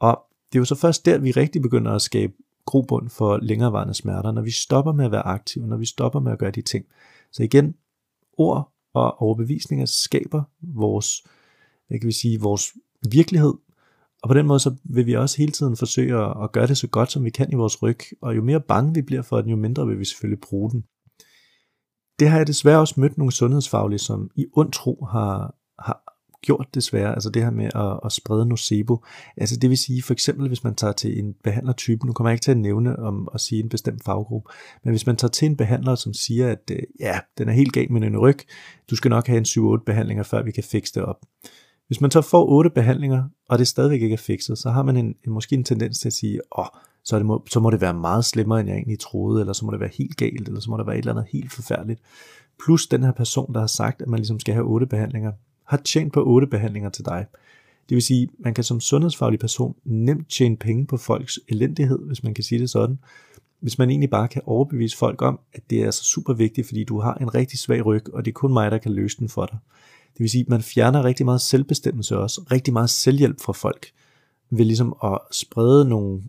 Og 0.00 0.22
det 0.52 0.58
er 0.58 0.60
jo 0.60 0.64
så 0.64 0.74
først 0.74 1.06
der, 1.06 1.18
vi 1.18 1.30
rigtig 1.30 1.62
begynder 1.62 1.92
at 1.92 2.02
skabe 2.02 2.32
grobund 2.64 3.08
for 3.08 3.38
længerevarende 3.42 3.94
smerter, 3.94 4.32
når 4.32 4.42
vi 4.42 4.50
stopper 4.50 4.92
med 4.92 5.04
at 5.04 5.12
være 5.12 5.26
aktive, 5.26 5.66
når 5.66 5.76
vi 5.76 5.86
stopper 5.86 6.20
med 6.20 6.32
at 6.32 6.38
gøre 6.38 6.50
de 6.50 6.62
ting. 6.62 6.84
Så 7.32 7.42
igen, 7.42 7.74
ord 8.38 8.72
og 8.94 9.22
overbevisninger 9.22 9.86
skaber 9.86 10.42
vores, 10.60 11.22
hvad 11.88 11.98
kan 11.98 12.06
vi 12.06 12.12
sige, 12.12 12.40
vores 12.40 12.72
virkelighed, 13.12 13.54
og 14.22 14.28
på 14.28 14.34
den 14.34 14.46
måde 14.46 14.60
så 14.60 14.74
vil 14.84 15.06
vi 15.06 15.16
også 15.16 15.38
hele 15.38 15.52
tiden 15.52 15.76
forsøge 15.76 16.42
at 16.44 16.52
gøre 16.52 16.66
det 16.66 16.78
så 16.78 16.86
godt, 16.86 17.12
som 17.12 17.24
vi 17.24 17.30
kan 17.30 17.52
i 17.52 17.54
vores 17.54 17.82
ryg, 17.82 17.98
og 18.22 18.36
jo 18.36 18.42
mere 18.42 18.60
bange 18.60 18.94
vi 18.94 19.02
bliver 19.02 19.22
for 19.22 19.40
den, 19.40 19.50
jo 19.50 19.56
mindre 19.56 19.86
vil 19.86 19.98
vi 19.98 20.04
selvfølgelig 20.04 20.40
bruge 20.40 20.70
den. 20.70 20.82
Det 22.18 22.28
har 22.28 22.36
jeg 22.36 22.46
desværre 22.46 22.80
også 22.80 23.00
mødt 23.00 23.18
nogle 23.18 23.32
sundhedsfaglige, 23.32 23.98
som 23.98 24.30
i 24.36 24.46
ond 24.56 24.72
tro 24.72 25.04
har, 25.04 25.54
har 25.78 26.12
gjort 26.42 26.66
desværre, 26.74 27.14
altså 27.14 27.30
det 27.30 27.42
her 27.42 27.50
med 27.50 27.64
at, 27.74 28.00
at 28.04 28.12
sprede 28.12 28.46
nocebo. 28.46 29.04
Altså 29.36 29.56
det 29.56 29.70
vil 29.70 29.78
sige 29.78 30.02
for 30.02 30.12
eksempel, 30.12 30.48
hvis 30.48 30.64
man 30.64 30.74
tager 30.74 30.92
til 30.92 31.18
en 31.18 31.34
behandlertype, 31.44 32.06
nu 32.06 32.12
kommer 32.12 32.30
jeg 32.30 32.34
ikke 32.34 32.44
til 32.44 32.50
at 32.50 32.56
nævne 32.56 32.98
om 32.98 33.28
at 33.34 33.40
sige 33.40 33.62
en 33.62 33.68
bestemt 33.68 34.04
faggruppe, 34.04 34.52
men 34.84 34.92
hvis 34.92 35.06
man 35.06 35.16
tager 35.16 35.30
til 35.30 35.46
en 35.46 35.56
behandler, 35.56 35.94
som 35.94 36.14
siger, 36.14 36.50
at 36.50 36.70
øh, 36.70 36.82
ja, 37.00 37.20
den 37.38 37.48
er 37.48 37.52
helt 37.52 37.72
galt 37.72 37.90
med 37.90 38.02
en 38.02 38.18
ryg, 38.18 38.38
du 38.90 38.96
skal 38.96 39.08
nok 39.08 39.26
have 39.26 39.38
en 39.38 39.78
7-8 39.78 39.84
behandlinger, 39.86 40.22
før 40.22 40.42
vi 40.42 40.50
kan 40.50 40.64
fikse 40.64 40.94
det 40.94 41.02
op. 41.02 41.18
Hvis 41.92 42.00
man 42.00 42.10
så 42.10 42.20
får 42.20 42.48
otte 42.48 42.70
behandlinger, 42.70 43.24
og 43.48 43.58
det 43.58 43.68
stadigvæk 43.68 44.02
ikke 44.02 44.12
er 44.12 44.18
fikset, 44.18 44.58
så 44.58 44.70
har 44.70 44.82
man 44.82 44.96
en, 44.96 45.14
en, 45.26 45.32
måske 45.32 45.54
en 45.54 45.64
tendens 45.64 45.98
til 45.98 46.08
at 46.08 46.12
sige, 46.12 46.40
åh, 46.58 46.66
så, 47.04 47.16
det 47.18 47.26
må, 47.26 47.44
så 47.50 47.60
må 47.60 47.70
det 47.70 47.80
være 47.80 47.94
meget 47.94 48.24
slemmere, 48.24 48.60
end 48.60 48.68
jeg 48.68 48.76
egentlig 48.76 48.98
troede, 48.98 49.40
eller 49.40 49.52
så 49.52 49.64
må 49.64 49.72
det 49.72 49.80
være 49.80 49.90
helt 49.98 50.16
galt, 50.16 50.48
eller 50.48 50.60
så 50.60 50.70
må 50.70 50.76
det 50.76 50.86
være 50.86 50.96
et 50.96 50.98
eller 50.98 51.12
andet 51.12 51.26
helt 51.32 51.52
forfærdeligt. 51.52 52.00
Plus 52.64 52.86
den 52.86 53.02
her 53.02 53.12
person, 53.12 53.54
der 53.54 53.60
har 53.60 53.66
sagt, 53.66 54.02
at 54.02 54.08
man 54.08 54.18
ligesom 54.18 54.40
skal 54.40 54.54
have 54.54 54.66
otte 54.66 54.86
behandlinger, 54.86 55.32
har 55.64 55.76
tjent 55.76 56.12
på 56.12 56.22
otte 56.24 56.46
behandlinger 56.46 56.90
til 56.90 57.04
dig. 57.04 57.26
Det 57.88 57.94
vil 57.94 58.02
sige, 58.02 58.28
man 58.38 58.54
kan 58.54 58.64
som 58.64 58.80
sundhedsfaglig 58.80 59.40
person 59.40 59.74
nemt 59.84 60.28
tjene 60.28 60.56
penge 60.56 60.86
på 60.86 60.96
folks 60.96 61.40
elendighed, 61.48 61.98
hvis 62.06 62.22
man 62.22 62.34
kan 62.34 62.44
sige 62.44 62.60
det 62.60 62.70
sådan. 62.70 62.98
Hvis 63.60 63.78
man 63.78 63.90
egentlig 63.90 64.10
bare 64.10 64.28
kan 64.28 64.42
overbevise 64.44 64.96
folk 64.96 65.22
om, 65.22 65.40
at 65.52 65.62
det 65.70 65.82
er 65.82 65.90
så 65.90 66.04
super 66.04 66.34
vigtigt, 66.34 66.66
fordi 66.66 66.84
du 66.84 67.00
har 67.00 67.14
en 67.14 67.34
rigtig 67.34 67.58
svag 67.58 67.86
ryg, 67.86 68.14
og 68.14 68.24
det 68.24 68.30
er 68.30 68.34
kun 68.34 68.52
mig, 68.52 68.70
der 68.70 68.78
kan 68.78 68.92
løse 68.92 69.18
den 69.18 69.28
for 69.28 69.46
dig. 69.46 69.58
Det 70.12 70.20
vil 70.20 70.30
sige, 70.30 70.42
at 70.42 70.48
man 70.48 70.62
fjerner 70.62 71.04
rigtig 71.04 71.26
meget 71.26 71.40
selvbestemmelse 71.40 72.18
også, 72.18 72.40
rigtig 72.52 72.72
meget 72.72 72.90
selvhjælp 72.90 73.40
fra 73.40 73.52
folk, 73.52 73.86
ved 74.50 74.64
ligesom 74.64 74.96
at 75.04 75.18
sprede 75.30 75.88
nogle, 75.88 76.22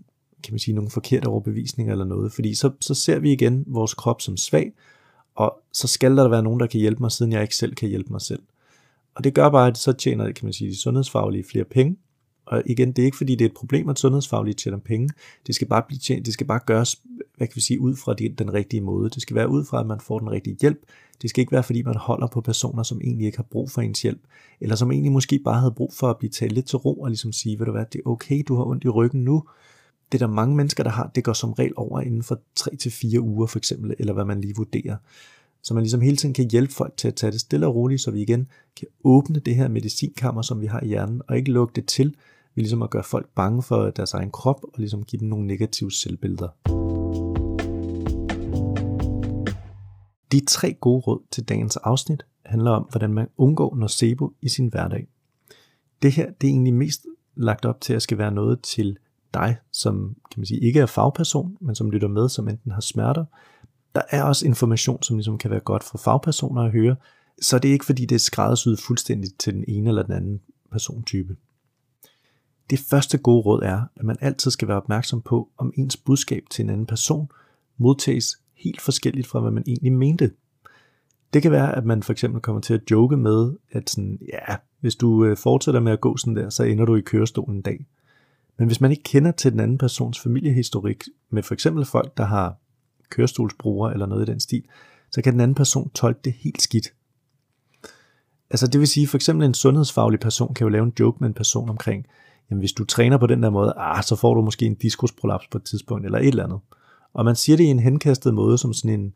kan 0.43 0.53
man 0.53 0.59
sige, 0.59 0.75
nogle 0.75 0.89
forkerte 0.89 1.27
overbevisninger 1.27 1.91
eller 1.91 2.05
noget, 2.05 2.33
fordi 2.33 2.55
så, 2.55 2.71
så 2.81 2.93
ser 2.93 3.19
vi 3.19 3.31
igen 3.31 3.63
vores 3.67 3.93
krop 3.93 4.21
som 4.21 4.37
svag, 4.37 4.71
og 5.35 5.59
så 5.73 5.87
skal 5.87 6.17
der 6.17 6.27
være 6.27 6.43
nogen, 6.43 6.59
der 6.59 6.67
kan 6.67 6.79
hjælpe 6.79 7.03
mig, 7.03 7.11
siden 7.11 7.31
jeg 7.31 7.41
ikke 7.41 7.55
selv 7.55 7.75
kan 7.75 7.89
hjælpe 7.89 8.11
mig 8.11 8.21
selv. 8.21 8.41
Og 9.15 9.23
det 9.23 9.33
gør 9.33 9.49
bare, 9.49 9.67
at 9.67 9.77
så 9.77 9.93
tjener 9.93 10.31
kan 10.31 10.45
man 10.45 10.53
sige, 10.53 10.71
de 10.71 10.79
sundhedsfaglige 10.79 11.43
flere 11.43 11.65
penge, 11.65 11.97
og 12.45 12.63
igen, 12.65 12.91
det 12.91 13.01
er 13.01 13.05
ikke 13.05 13.17
fordi, 13.17 13.35
det 13.35 13.45
er 13.45 13.49
et 13.49 13.55
problem, 13.55 13.89
at 13.89 13.99
sundhedsfaglige 13.99 14.53
tjener 14.53 14.77
penge. 14.77 15.09
Det 15.47 15.55
skal 15.55 15.67
bare, 15.67 15.83
blive 15.87 15.99
tjent, 15.99 16.25
det 16.25 16.33
skal 16.33 16.47
bare 16.47 16.59
gøres 16.65 17.01
hvad 17.37 17.47
kan 17.47 17.55
vi 17.55 17.61
sige, 17.61 17.79
ud 17.79 17.95
fra 17.95 18.13
den 18.13 18.53
rigtige 18.53 18.81
måde. 18.81 19.09
Det 19.09 19.21
skal 19.21 19.35
være 19.35 19.49
ud 19.49 19.65
fra, 19.65 19.79
at 19.79 19.87
man 19.87 19.99
får 19.99 20.19
den 20.19 20.31
rigtige 20.31 20.57
hjælp. 20.61 20.79
Det 21.21 21.29
skal 21.29 21.41
ikke 21.41 21.51
være, 21.51 21.63
fordi 21.63 21.81
man 21.81 21.95
holder 21.95 22.27
på 22.27 22.41
personer, 22.41 22.83
som 22.83 23.01
egentlig 23.03 23.25
ikke 23.25 23.37
har 23.37 23.47
brug 23.51 23.71
for 23.71 23.81
ens 23.81 24.01
hjælp, 24.01 24.21
eller 24.61 24.75
som 24.75 24.91
egentlig 24.91 25.11
måske 25.11 25.39
bare 25.39 25.59
havde 25.59 25.71
brug 25.71 25.93
for 25.93 26.09
at 26.09 26.17
blive 26.17 26.29
talt 26.29 26.51
lidt 26.51 26.65
til 26.65 26.77
ro 26.77 27.01
og 27.01 27.09
ligesom 27.09 27.31
sige, 27.31 27.59
ved 27.59 27.65
du 27.65 27.71
hvad, 27.71 27.85
det 27.93 28.01
er 28.05 28.09
okay, 28.09 28.43
du 28.47 28.55
har 28.55 28.63
ondt 28.63 28.83
i 28.83 28.89
ryggen 28.89 29.23
nu. 29.23 29.43
Det 30.11 30.21
er 30.21 30.27
der 30.27 30.33
mange 30.33 30.55
mennesker, 30.55 30.83
der 30.83 30.91
har, 30.91 31.11
det 31.15 31.23
går 31.23 31.33
som 31.33 31.53
regel 31.53 31.73
over 31.75 32.01
inden 32.01 32.23
for 32.23 32.39
3-4 32.59 33.19
uger 33.19 33.47
for 33.47 33.57
eksempel, 33.57 33.95
eller 33.99 34.13
hvad 34.13 34.25
man 34.25 34.41
lige 34.41 34.55
vurderer. 34.55 34.95
Så 35.63 35.73
man 35.73 35.83
ligesom 35.83 36.01
hele 36.01 36.17
tiden 36.17 36.33
kan 36.33 36.49
hjælpe 36.51 36.73
folk 36.73 36.97
til 36.97 37.07
at 37.07 37.15
tage 37.15 37.31
det 37.31 37.39
stille 37.39 37.67
og 37.67 37.75
roligt, 37.75 38.01
så 38.01 38.11
vi 38.11 38.21
igen 38.21 38.47
kan 38.77 38.87
åbne 39.03 39.39
det 39.39 39.55
her 39.55 39.67
medicinkammer, 39.67 40.41
som 40.41 40.61
vi 40.61 40.65
har 40.65 40.81
i 40.83 40.87
hjernen, 40.87 41.21
og 41.27 41.37
ikke 41.37 41.51
lukke 41.51 41.71
det 41.75 41.85
til, 41.85 42.15
vi 42.55 42.61
ligesom 42.61 42.81
at 42.81 42.89
gøre 42.89 43.03
folk 43.03 43.29
bange 43.35 43.63
for 43.63 43.89
deres 43.89 44.13
egen 44.13 44.31
krop, 44.31 44.63
og 44.63 44.73
ligesom 44.77 45.03
give 45.03 45.19
dem 45.19 45.27
nogle 45.27 45.47
negative 45.47 45.91
selvbilleder. 45.91 46.92
De 50.33 50.45
tre 50.45 50.73
gode 50.73 50.99
råd 50.99 51.19
til 51.31 51.43
dagens 51.43 51.77
afsnit 51.77 52.25
handler 52.45 52.71
om, 52.71 52.83
hvordan 52.83 53.13
man 53.13 53.27
undgår 53.37 53.75
nocebo 53.75 54.33
i 54.41 54.49
sin 54.49 54.67
hverdag. 54.67 55.07
Det 56.01 56.11
her 56.11 56.31
det 56.41 56.47
er 56.47 56.51
egentlig 56.51 56.73
mest 56.73 57.05
lagt 57.35 57.65
op 57.65 57.81
til 57.81 57.93
at 57.93 58.01
skal 58.01 58.17
være 58.17 58.31
noget 58.31 58.61
til 58.61 58.97
dig, 59.33 59.57
som 59.71 60.15
kan 60.31 60.39
man 60.39 60.45
sige, 60.45 60.59
ikke 60.59 60.79
er 60.79 60.85
fagperson, 60.85 61.57
men 61.61 61.75
som 61.75 61.91
lytter 61.91 62.07
med, 62.07 62.29
som 62.29 62.49
enten 62.49 62.71
har 62.71 62.81
smerter. 62.81 63.25
Der 63.95 64.01
er 64.09 64.23
også 64.23 64.45
information, 64.45 65.03
som 65.03 65.15
ligesom 65.17 65.37
kan 65.37 65.51
være 65.51 65.59
godt 65.59 65.83
for 65.83 65.97
fagpersoner 65.97 66.61
at 66.61 66.71
høre, 66.71 66.95
så 67.41 67.59
det 67.59 67.69
er 67.69 67.73
ikke 67.73 67.85
fordi, 67.85 68.05
det 68.05 68.15
er 68.15 68.19
skræddersyet 68.19 68.79
fuldstændigt 68.79 69.39
til 69.39 69.53
den 69.53 69.65
ene 69.67 69.89
eller 69.89 70.03
den 70.03 70.13
anden 70.13 70.41
persontype. 70.71 71.35
Det 72.69 72.79
første 72.79 73.17
gode 73.17 73.41
råd 73.41 73.61
er, 73.63 73.81
at 73.95 74.05
man 74.05 74.17
altid 74.21 74.51
skal 74.51 74.67
være 74.67 74.77
opmærksom 74.77 75.21
på, 75.21 75.49
om 75.57 75.73
ens 75.77 75.97
budskab 75.97 76.43
til 76.51 76.63
en 76.63 76.69
anden 76.69 76.85
person 76.85 77.29
modtages 77.77 78.42
helt 78.63 78.81
forskelligt 78.81 79.27
fra, 79.27 79.39
hvad 79.39 79.51
man 79.51 79.63
egentlig 79.67 79.93
mente. 79.93 80.31
Det 81.33 81.41
kan 81.41 81.51
være, 81.51 81.75
at 81.75 81.85
man 81.85 82.03
for 82.03 82.11
eksempel 82.11 82.41
kommer 82.41 82.61
til 82.61 82.73
at 82.73 82.91
joke 82.91 83.17
med, 83.17 83.53
at 83.71 83.89
sådan, 83.89 84.19
ja, 84.33 84.55
hvis 84.79 84.95
du 84.95 85.25
øh, 85.25 85.37
fortsætter 85.37 85.79
med 85.79 85.91
at 85.91 86.01
gå 86.01 86.17
sådan 86.17 86.35
der, 86.35 86.49
så 86.49 86.63
ender 86.63 86.85
du 86.85 86.95
i 86.95 87.01
kørestolen 87.01 87.55
en 87.55 87.61
dag. 87.61 87.85
Men 88.57 88.67
hvis 88.67 88.81
man 88.81 88.91
ikke 88.91 89.03
kender 89.03 89.31
til 89.31 89.51
den 89.51 89.59
anden 89.59 89.77
persons 89.77 90.19
familiehistorik, 90.19 91.03
med 91.29 91.43
for 91.43 91.53
eksempel 91.53 91.85
folk, 91.85 92.17
der 92.17 92.25
har 92.25 92.55
kørestolsbrugere 93.09 93.93
eller 93.93 94.05
noget 94.05 94.29
i 94.29 94.31
den 94.31 94.39
stil, 94.39 94.63
så 95.11 95.21
kan 95.21 95.33
den 95.33 95.41
anden 95.41 95.55
person 95.55 95.89
tolke 95.89 96.19
det 96.23 96.33
helt 96.33 96.61
skidt. 96.61 96.93
Altså 98.49 98.67
det 98.67 98.79
vil 98.79 98.87
sige, 98.87 99.07
for 99.07 99.17
eksempel 99.17 99.45
en 99.45 99.53
sundhedsfaglig 99.53 100.19
person 100.19 100.53
kan 100.53 100.65
jo 100.65 100.69
lave 100.69 100.83
en 100.83 100.93
joke 100.99 101.17
med 101.19 101.27
en 101.27 101.33
person 101.33 101.69
omkring, 101.69 102.05
jamen 102.49 102.59
hvis 102.59 102.73
du 102.73 102.85
træner 102.85 103.17
på 103.17 103.27
den 103.27 103.43
der 103.43 103.49
måde, 103.49 103.73
ah, 103.77 104.03
så 104.03 104.15
får 104.15 104.33
du 104.33 104.41
måske 104.41 104.65
en 104.65 104.75
diskusprolaps 104.75 105.47
på 105.47 105.57
et 105.57 105.63
tidspunkt, 105.63 106.05
eller 106.05 106.19
et 106.19 106.27
eller 106.27 106.43
andet. 106.43 106.59
Og 107.13 107.25
man 107.25 107.35
siger 107.35 107.57
det 107.57 107.63
i 107.63 107.67
en 107.67 107.79
henkastet 107.79 108.33
måde, 108.33 108.57
som 108.57 108.73
sådan 108.73 108.99
en, 108.99 109.13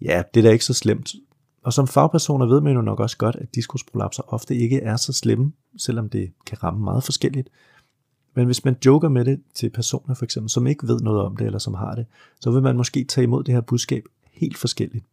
ja, 0.00 0.22
det 0.34 0.40
er 0.40 0.44
da 0.44 0.50
ikke 0.50 0.64
så 0.64 0.74
slemt. 0.74 1.14
Og 1.62 1.72
som 1.72 1.86
fagpersoner 1.86 2.46
ved 2.46 2.60
man 2.60 2.74
jo 2.74 2.82
nok 2.82 3.00
også 3.00 3.16
godt, 3.16 3.36
at 3.36 3.54
diskusprolapser 3.54 4.22
ofte 4.32 4.56
ikke 4.56 4.80
er 4.80 4.96
så 4.96 5.12
slemme, 5.12 5.52
selvom 5.76 6.08
det 6.08 6.32
kan 6.46 6.62
ramme 6.62 6.84
meget 6.84 7.04
forskelligt. 7.04 7.48
Men 8.34 8.46
hvis 8.46 8.64
man 8.64 8.76
joker 8.86 9.08
med 9.08 9.24
det 9.24 9.40
til 9.54 9.70
personer 9.70 10.14
for 10.14 10.24
eksempel, 10.24 10.50
som 10.50 10.66
ikke 10.66 10.88
ved 10.88 11.00
noget 11.00 11.22
om 11.22 11.36
det, 11.36 11.46
eller 11.46 11.58
som 11.58 11.74
har 11.74 11.94
det, 11.94 12.06
så 12.40 12.50
vil 12.50 12.62
man 12.62 12.76
måske 12.76 13.04
tage 13.04 13.22
imod 13.22 13.44
det 13.44 13.54
her 13.54 13.60
budskab 13.60 14.04
helt 14.32 14.56
forskelligt. 14.56 15.04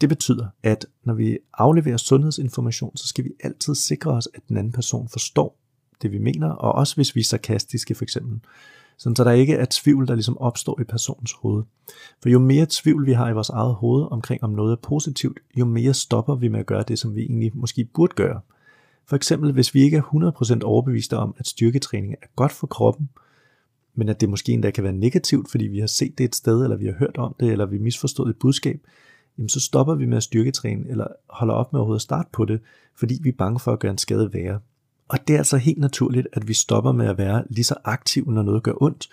Det 0.00 0.08
betyder, 0.08 0.46
at 0.62 0.86
når 1.04 1.14
vi 1.14 1.38
afleverer 1.54 1.96
sundhedsinformation, 1.96 2.96
så 2.96 3.08
skal 3.08 3.24
vi 3.24 3.30
altid 3.44 3.74
sikre 3.74 4.10
os, 4.10 4.28
at 4.34 4.40
den 4.48 4.56
anden 4.56 4.72
person 4.72 5.08
forstår 5.08 5.56
det, 6.02 6.12
vi 6.12 6.18
mener, 6.18 6.50
og 6.50 6.72
også 6.72 6.94
hvis 6.94 7.14
vi 7.14 7.20
er 7.20 7.24
sarkastiske 7.24 7.94
for 7.94 8.04
eksempel 8.04 8.40
sådan 9.00 9.16
så 9.16 9.24
der 9.24 9.30
ikke 9.30 9.54
er 9.54 9.66
tvivl, 9.70 10.08
der 10.08 10.14
ligesom 10.14 10.38
opstår 10.38 10.80
i 10.80 10.84
personens 10.84 11.32
hoved. 11.32 11.62
For 12.22 12.28
jo 12.28 12.38
mere 12.38 12.66
tvivl 12.70 13.06
vi 13.06 13.12
har 13.12 13.28
i 13.28 13.32
vores 13.32 13.48
eget 13.48 13.74
hoved 13.74 14.08
omkring, 14.10 14.44
om 14.44 14.50
noget 14.50 14.72
er 14.72 14.76
positivt, 14.76 15.38
jo 15.56 15.64
mere 15.64 15.94
stopper 15.94 16.34
vi 16.34 16.48
med 16.48 16.60
at 16.60 16.66
gøre 16.66 16.84
det, 16.88 16.98
som 16.98 17.14
vi 17.14 17.20
egentlig 17.20 17.50
måske 17.54 17.84
burde 17.84 18.14
gøre. 18.14 18.40
For 19.06 19.16
eksempel, 19.16 19.52
hvis 19.52 19.74
vi 19.74 19.82
ikke 19.82 19.96
er 19.96 20.32
100% 20.60 20.62
overbeviste 20.64 21.16
om, 21.16 21.34
at 21.38 21.46
styrketræning 21.46 22.14
er 22.22 22.26
godt 22.36 22.52
for 22.52 22.66
kroppen, 22.66 23.08
men 23.94 24.08
at 24.08 24.20
det 24.20 24.28
måske 24.28 24.52
endda 24.52 24.70
kan 24.70 24.84
være 24.84 24.92
negativt, 24.92 25.50
fordi 25.50 25.66
vi 25.66 25.78
har 25.78 25.86
set 25.86 26.18
det 26.18 26.24
et 26.24 26.34
sted, 26.34 26.62
eller 26.62 26.76
vi 26.76 26.86
har 26.86 26.94
hørt 26.94 27.16
om 27.16 27.34
det, 27.40 27.52
eller 27.52 27.66
vi 27.66 27.78
misforstået 27.78 28.30
et 28.30 28.36
budskab, 28.36 28.80
jamen 29.38 29.48
så 29.48 29.60
stopper 29.60 29.94
vi 29.94 30.06
med 30.06 30.16
at 30.16 30.22
styrketræne, 30.22 30.88
eller 30.88 31.06
holder 31.30 31.54
op 31.54 31.72
med 31.72 31.80
overhovedet 31.80 31.98
at 31.98 32.02
starte 32.02 32.28
på 32.32 32.44
det, 32.44 32.60
fordi 32.96 33.18
vi 33.22 33.28
er 33.28 33.36
bange 33.38 33.60
for 33.60 33.72
at 33.72 33.78
gøre 33.78 33.92
en 33.92 33.98
skade 33.98 34.32
værre. 34.32 34.60
Og 35.10 35.18
det 35.28 35.34
er 35.34 35.38
altså 35.38 35.56
helt 35.56 35.78
naturligt, 35.78 36.26
at 36.32 36.48
vi 36.48 36.54
stopper 36.54 36.92
med 36.92 37.06
at 37.06 37.18
være 37.18 37.44
lige 37.48 37.64
så 37.64 37.74
aktive, 37.84 38.32
når 38.32 38.42
noget 38.42 38.62
gør 38.62 38.82
ondt, 38.82 39.08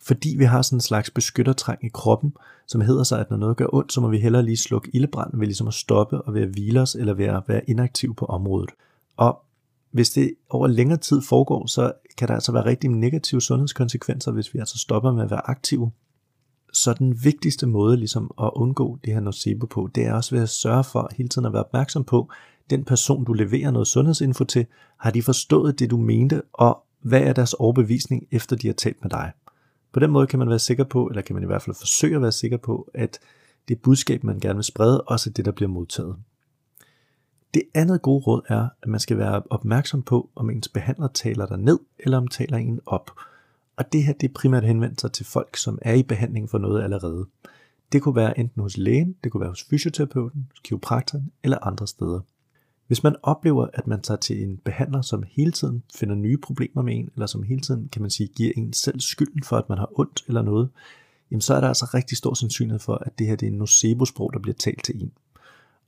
fordi 0.00 0.34
vi 0.38 0.44
har 0.44 0.62
sådan 0.62 0.76
en 0.76 0.80
slags 0.80 1.10
beskyttertræng 1.10 1.84
i 1.84 1.88
kroppen, 1.88 2.34
som 2.66 2.80
hedder 2.80 3.02
sig, 3.02 3.20
at 3.20 3.30
når 3.30 3.36
noget 3.36 3.56
gør 3.56 3.66
ondt, 3.72 3.92
så 3.92 4.00
må 4.00 4.08
vi 4.08 4.18
hellere 4.18 4.42
lige 4.42 4.56
slukke 4.56 4.90
ildebranden 4.92 5.40
ved 5.40 5.46
ligesom 5.46 5.68
at 5.68 5.74
stoppe 5.74 6.22
og 6.22 6.34
ved 6.34 6.42
at 6.42 6.48
hvile 6.48 6.80
os, 6.80 6.94
eller 6.94 7.14
ved 7.14 7.24
at 7.24 7.42
være 7.48 7.70
inaktiv 7.70 8.14
på 8.14 8.26
området. 8.26 8.70
Og 9.16 9.42
hvis 9.90 10.10
det 10.10 10.34
over 10.50 10.66
længere 10.66 10.98
tid 10.98 11.22
foregår, 11.22 11.66
så 11.66 11.92
kan 12.18 12.28
der 12.28 12.34
altså 12.34 12.52
være 12.52 12.64
rigtig 12.64 12.90
negative 12.90 13.40
sundhedskonsekvenser, 13.40 14.32
hvis 14.32 14.54
vi 14.54 14.58
altså 14.58 14.78
stopper 14.78 15.12
med 15.12 15.22
at 15.22 15.30
være 15.30 15.50
aktive. 15.50 15.90
Så 16.72 16.94
den 16.94 17.24
vigtigste 17.24 17.66
måde 17.66 17.96
ligesom 17.96 18.30
at 18.40 18.50
undgå 18.54 18.98
det 19.04 19.12
her 19.12 19.20
nocebo 19.20 19.66
på, 19.66 19.90
det 19.94 20.06
er 20.06 20.12
også 20.12 20.34
ved 20.34 20.42
at 20.42 20.48
sørge 20.48 20.84
for 20.84 21.10
hele 21.16 21.28
tiden 21.28 21.46
at 21.46 21.52
være 21.52 21.64
opmærksom 21.64 22.04
på, 22.04 22.30
den 22.70 22.84
person, 22.84 23.24
du 23.24 23.32
leverer 23.32 23.70
noget 23.70 23.88
sundhedsinfo 23.88 24.44
til, 24.44 24.66
har 24.96 25.10
de 25.10 25.22
forstået 25.22 25.78
det, 25.78 25.90
du 25.90 25.96
mente, 25.96 26.42
og 26.52 26.84
hvad 27.00 27.20
er 27.20 27.32
deres 27.32 27.54
overbevisning, 27.54 28.26
efter 28.30 28.56
de 28.56 28.66
har 28.66 28.74
talt 28.74 29.02
med 29.02 29.10
dig. 29.10 29.32
På 29.92 30.00
den 30.00 30.10
måde 30.10 30.26
kan 30.26 30.38
man 30.38 30.48
være 30.48 30.58
sikker 30.58 30.84
på, 30.84 31.06
eller 31.06 31.22
kan 31.22 31.34
man 31.34 31.42
i 31.42 31.46
hvert 31.46 31.62
fald 31.62 31.76
forsøge 31.76 32.16
at 32.16 32.22
være 32.22 32.32
sikker 32.32 32.56
på, 32.56 32.90
at 32.94 33.18
det 33.68 33.82
budskab, 33.82 34.24
man 34.24 34.40
gerne 34.40 34.54
vil 34.54 34.64
sprede, 34.64 35.00
også 35.00 35.30
er 35.30 35.32
det, 35.32 35.44
der 35.44 35.52
bliver 35.52 35.68
modtaget. 35.68 36.16
Det 37.54 37.62
andet 37.74 38.02
gode 38.02 38.24
råd 38.24 38.42
er, 38.48 38.68
at 38.82 38.88
man 38.88 39.00
skal 39.00 39.18
være 39.18 39.42
opmærksom 39.50 40.02
på, 40.02 40.30
om 40.34 40.50
ens 40.50 40.68
behandler 40.68 41.08
taler 41.08 41.46
dig 41.46 41.58
ned, 41.58 41.78
eller 41.98 42.18
om 42.18 42.28
taler 42.28 42.56
en 42.56 42.80
op. 42.86 43.10
Og 43.76 43.92
det 43.92 44.04
her 44.04 44.12
det 44.12 44.28
er 44.28 44.32
primært 44.34 44.64
henvendt 44.64 45.00
sig 45.00 45.12
til 45.12 45.26
folk, 45.26 45.56
som 45.56 45.78
er 45.82 45.94
i 45.94 46.02
behandling 46.02 46.50
for 46.50 46.58
noget 46.58 46.82
allerede. 46.82 47.26
Det 47.92 48.02
kunne 48.02 48.16
være 48.16 48.38
enten 48.38 48.62
hos 48.62 48.76
lægen, 48.76 49.16
det 49.24 49.32
kunne 49.32 49.40
være 49.40 49.50
hos 49.50 49.64
fysioterapeuten, 49.70 50.50
kiropraktoren 50.64 51.32
eller 51.42 51.66
andre 51.66 51.86
steder. 51.86 52.20
Hvis 52.92 53.02
man 53.02 53.16
oplever, 53.22 53.66
at 53.72 53.86
man 53.86 54.00
tager 54.00 54.18
til 54.18 54.42
en 54.42 54.56
behandler, 54.64 55.02
som 55.02 55.24
hele 55.30 55.52
tiden 55.52 55.82
finder 55.94 56.14
nye 56.14 56.36
problemer 56.36 56.82
med 56.82 56.96
en, 56.96 57.10
eller 57.14 57.26
som 57.26 57.42
hele 57.42 57.60
tiden, 57.60 57.88
kan 57.88 58.02
man 58.02 58.10
sige, 58.10 58.26
giver 58.26 58.52
en 58.56 58.72
selv 58.72 59.00
skylden 59.00 59.42
for, 59.42 59.56
at 59.56 59.68
man 59.68 59.78
har 59.78 59.90
ondt 59.98 60.24
eller 60.28 60.42
noget, 60.42 60.70
jamen 61.30 61.40
så 61.40 61.54
er 61.54 61.60
der 61.60 61.68
altså 61.68 61.90
rigtig 61.94 62.16
stor 62.16 62.34
sandsynlighed 62.34 62.78
for, 62.78 62.94
at 62.94 63.18
det 63.18 63.26
her 63.26 63.36
det 63.36 63.46
er 63.46 63.50
en 63.50 63.58
nocebo-sprog, 63.58 64.32
der 64.32 64.38
bliver 64.38 64.54
talt 64.54 64.84
til 64.84 65.02
en. 65.02 65.12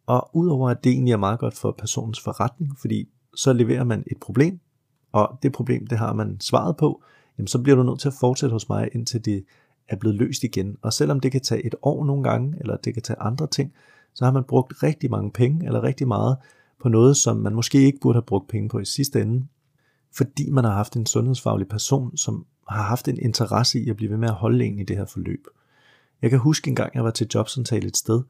Og 0.07 0.31
udover 0.33 0.71
at 0.71 0.85
det 0.85 0.93
egentlig 0.93 1.13
er 1.13 1.17
meget 1.17 1.39
godt 1.39 1.55
for 1.55 1.75
personens 1.79 2.21
forretning, 2.21 2.79
fordi 2.79 3.09
så 3.37 3.53
leverer 3.53 3.85
man 3.85 4.05
et 4.07 4.21
problem, 4.21 4.61
og 5.13 5.39
det 5.43 5.53
problem, 5.53 5.87
det 5.87 5.99
har 5.99 6.13
man 6.13 6.41
svaret 6.41 6.77
på, 6.77 7.03
jamen 7.39 7.49
så 7.49 7.59
bliver 7.59 7.77
du 7.77 7.83
nødt 7.83 8.01
til 8.01 8.09
at 8.09 8.15
fortsætte 8.21 8.53
hos 8.53 8.69
mig, 8.69 8.89
indtil 8.93 9.25
det 9.25 9.45
er 9.89 9.97
blevet 9.97 10.17
løst 10.17 10.45
igen. 10.45 10.77
Og 10.83 10.93
selvom 10.93 11.21
det 11.21 11.33
kan 11.33 11.41
tage 11.41 11.67
et 11.67 11.75
år 11.83 12.05
nogle 12.05 12.23
gange, 12.23 12.57
eller 12.61 12.77
det 12.77 12.95
kan 12.95 13.03
tage 13.03 13.21
andre 13.21 13.47
ting, 13.47 13.73
så 14.15 14.25
har 14.25 14.33
man 14.33 14.45
brugt 14.45 14.83
rigtig 14.83 15.11
mange 15.11 15.31
penge, 15.31 15.67
eller 15.67 15.83
rigtig 15.83 16.09
meget, 16.09 16.37
på 16.85 16.89
noget, 16.89 17.17
som 17.17 17.37
man 17.37 17.55
måske 17.55 17.79
ikke 17.79 17.99
burde 18.01 18.17
have 18.17 18.23
brugt 18.23 18.49
penge 18.49 18.69
på 18.69 18.79
i 18.79 18.85
sidste 18.85 19.23
ende, 19.23 19.47
fordi 20.13 20.51
man 20.51 20.65
har 20.65 20.73
haft 20.73 20.97
en 20.97 21.07
sundhedsfaglig 21.07 21.69
person, 21.69 22.17
som 22.17 22.47
har 22.69 22.83
haft 22.83 23.09
en 23.09 23.19
interesse 23.19 23.81
i 23.81 23.91
at 23.91 23.97
blive 23.97 24.11
ved 24.11 24.17
med 24.17 24.29
at 24.29 24.35
holde 24.35 24.65
en 24.65 24.79
i 24.79 24.85
det 24.85 24.97
her 24.97 25.05
forløb. 25.05 25.47
Jeg 26.23 26.31
kan 26.31 26.39
huske 26.39 26.69
en 26.69 26.75
gang, 26.75 26.95
jeg 26.95 27.05
var 27.05 27.11
til 27.11 27.27
jobsamtale 27.35 27.87
et 27.87 27.97
sted, 27.97 28.23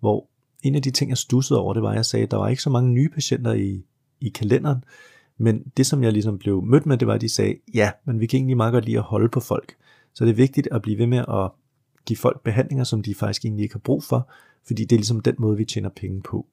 hvor 0.00 0.26
en 0.62 0.74
af 0.74 0.82
de 0.82 0.90
ting, 0.90 1.08
jeg 1.08 1.18
stussede 1.18 1.60
over, 1.60 1.74
det 1.74 1.82
var, 1.82 1.90
at 1.90 1.96
jeg 1.96 2.06
sagde, 2.06 2.24
at 2.24 2.30
der 2.30 2.36
var 2.36 2.48
ikke 2.48 2.62
så 2.62 2.70
mange 2.70 2.90
nye 2.90 3.08
patienter 3.08 3.52
i, 3.52 3.84
i 4.20 4.28
kalenderen, 4.28 4.84
men 5.38 5.62
det, 5.76 5.86
som 5.86 6.02
jeg 6.02 6.12
ligesom 6.12 6.38
blev 6.38 6.62
mødt 6.62 6.86
med, 6.86 6.98
det 6.98 7.08
var, 7.08 7.14
at 7.14 7.20
de 7.20 7.28
sagde, 7.28 7.54
ja, 7.74 7.90
men 8.04 8.20
vi 8.20 8.26
kan 8.26 8.36
egentlig 8.36 8.56
meget 8.56 8.72
godt 8.72 8.84
lide 8.84 8.98
at 8.98 9.02
holde 9.02 9.28
på 9.28 9.40
folk. 9.40 9.74
Så 10.14 10.24
det 10.24 10.30
er 10.30 10.34
vigtigt 10.34 10.68
at 10.72 10.82
blive 10.82 10.98
ved 10.98 11.06
med 11.06 11.18
at 11.18 11.50
give 12.06 12.16
folk 12.16 12.42
behandlinger, 12.42 12.84
som 12.84 13.02
de 13.02 13.14
faktisk 13.14 13.44
egentlig 13.44 13.62
ikke 13.62 13.74
har 13.74 13.80
brug 13.80 14.04
for, 14.04 14.30
fordi 14.66 14.84
det 14.84 14.96
er 14.96 14.98
ligesom 14.98 15.20
den 15.20 15.34
måde, 15.38 15.56
vi 15.56 15.64
tjener 15.64 15.88
penge 15.88 16.22
på. 16.22 16.46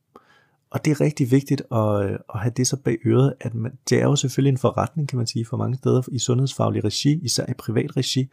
Og 0.72 0.86
det 0.86 0.92
er 0.92 1.02
rigtig 1.02 1.32
vigtigt 1.32 1.62
at, 1.72 2.06
øh, 2.06 2.20
at 2.34 2.40
have 2.40 2.54
det 2.58 2.68
så 2.68 2.78
bag 2.78 2.98
øret, 3.06 3.34
at 3.40 3.54
man, 3.54 3.72
det 3.90 4.00
er 4.00 4.04
jo 4.04 4.16
selvfølgelig 4.16 4.52
en 4.52 4.58
forretning, 4.58 5.10
kan 5.10 5.18
man 5.18 5.28
sige, 5.28 5.46
for 5.46 5.58
mange 5.58 5.78
steder 5.78 6.02
i 6.12 6.20
sundhedsfaglig 6.20 6.84
regi, 6.84 7.20
især 7.24 7.46
i 7.50 7.54
privat 7.54 7.98
regi. 7.98 8.30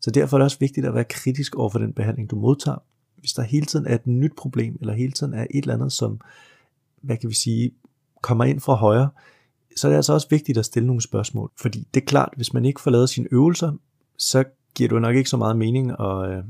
Så 0.00 0.10
derfor 0.10 0.36
er 0.36 0.38
det 0.38 0.44
også 0.44 0.58
vigtigt 0.60 0.86
at 0.86 0.94
være 0.94 1.04
kritisk 1.04 1.54
over 1.54 1.70
for 1.70 1.78
den 1.78 1.92
behandling, 1.92 2.30
du 2.30 2.36
modtager. 2.36 2.82
Hvis 3.16 3.32
der 3.32 3.42
hele 3.42 3.66
tiden 3.66 3.86
er 3.86 3.94
et 3.94 4.06
nyt 4.06 4.32
problem, 4.36 4.76
eller 4.80 4.94
hele 4.94 5.12
tiden 5.12 5.34
er 5.34 5.46
et 5.50 5.62
eller 5.62 5.74
andet, 5.74 5.92
som, 5.92 6.20
hvad 7.02 7.16
kan 7.16 7.30
vi 7.30 7.34
sige, 7.34 7.70
kommer 8.20 8.44
ind 8.44 8.60
fra 8.60 8.74
højre, 8.74 9.10
så 9.76 9.86
er 9.86 9.90
det 9.90 9.96
altså 9.96 10.12
også 10.12 10.26
vigtigt 10.30 10.58
at 10.58 10.64
stille 10.64 10.86
nogle 10.86 11.02
spørgsmål. 11.02 11.50
Fordi 11.56 11.88
det 11.94 12.00
er 12.00 12.06
klart, 12.06 12.32
hvis 12.36 12.52
man 12.52 12.64
ikke 12.64 12.80
får 12.80 12.90
lavet 12.90 13.08
sine 13.08 13.28
øvelser, 13.32 13.72
så 14.18 14.44
giver 14.74 14.88
det 14.88 15.02
nok 15.02 15.16
ikke 15.16 15.30
så 15.30 15.36
meget 15.36 15.56
mening 15.56 15.90
at, 15.90 16.30
øh, 16.30 16.44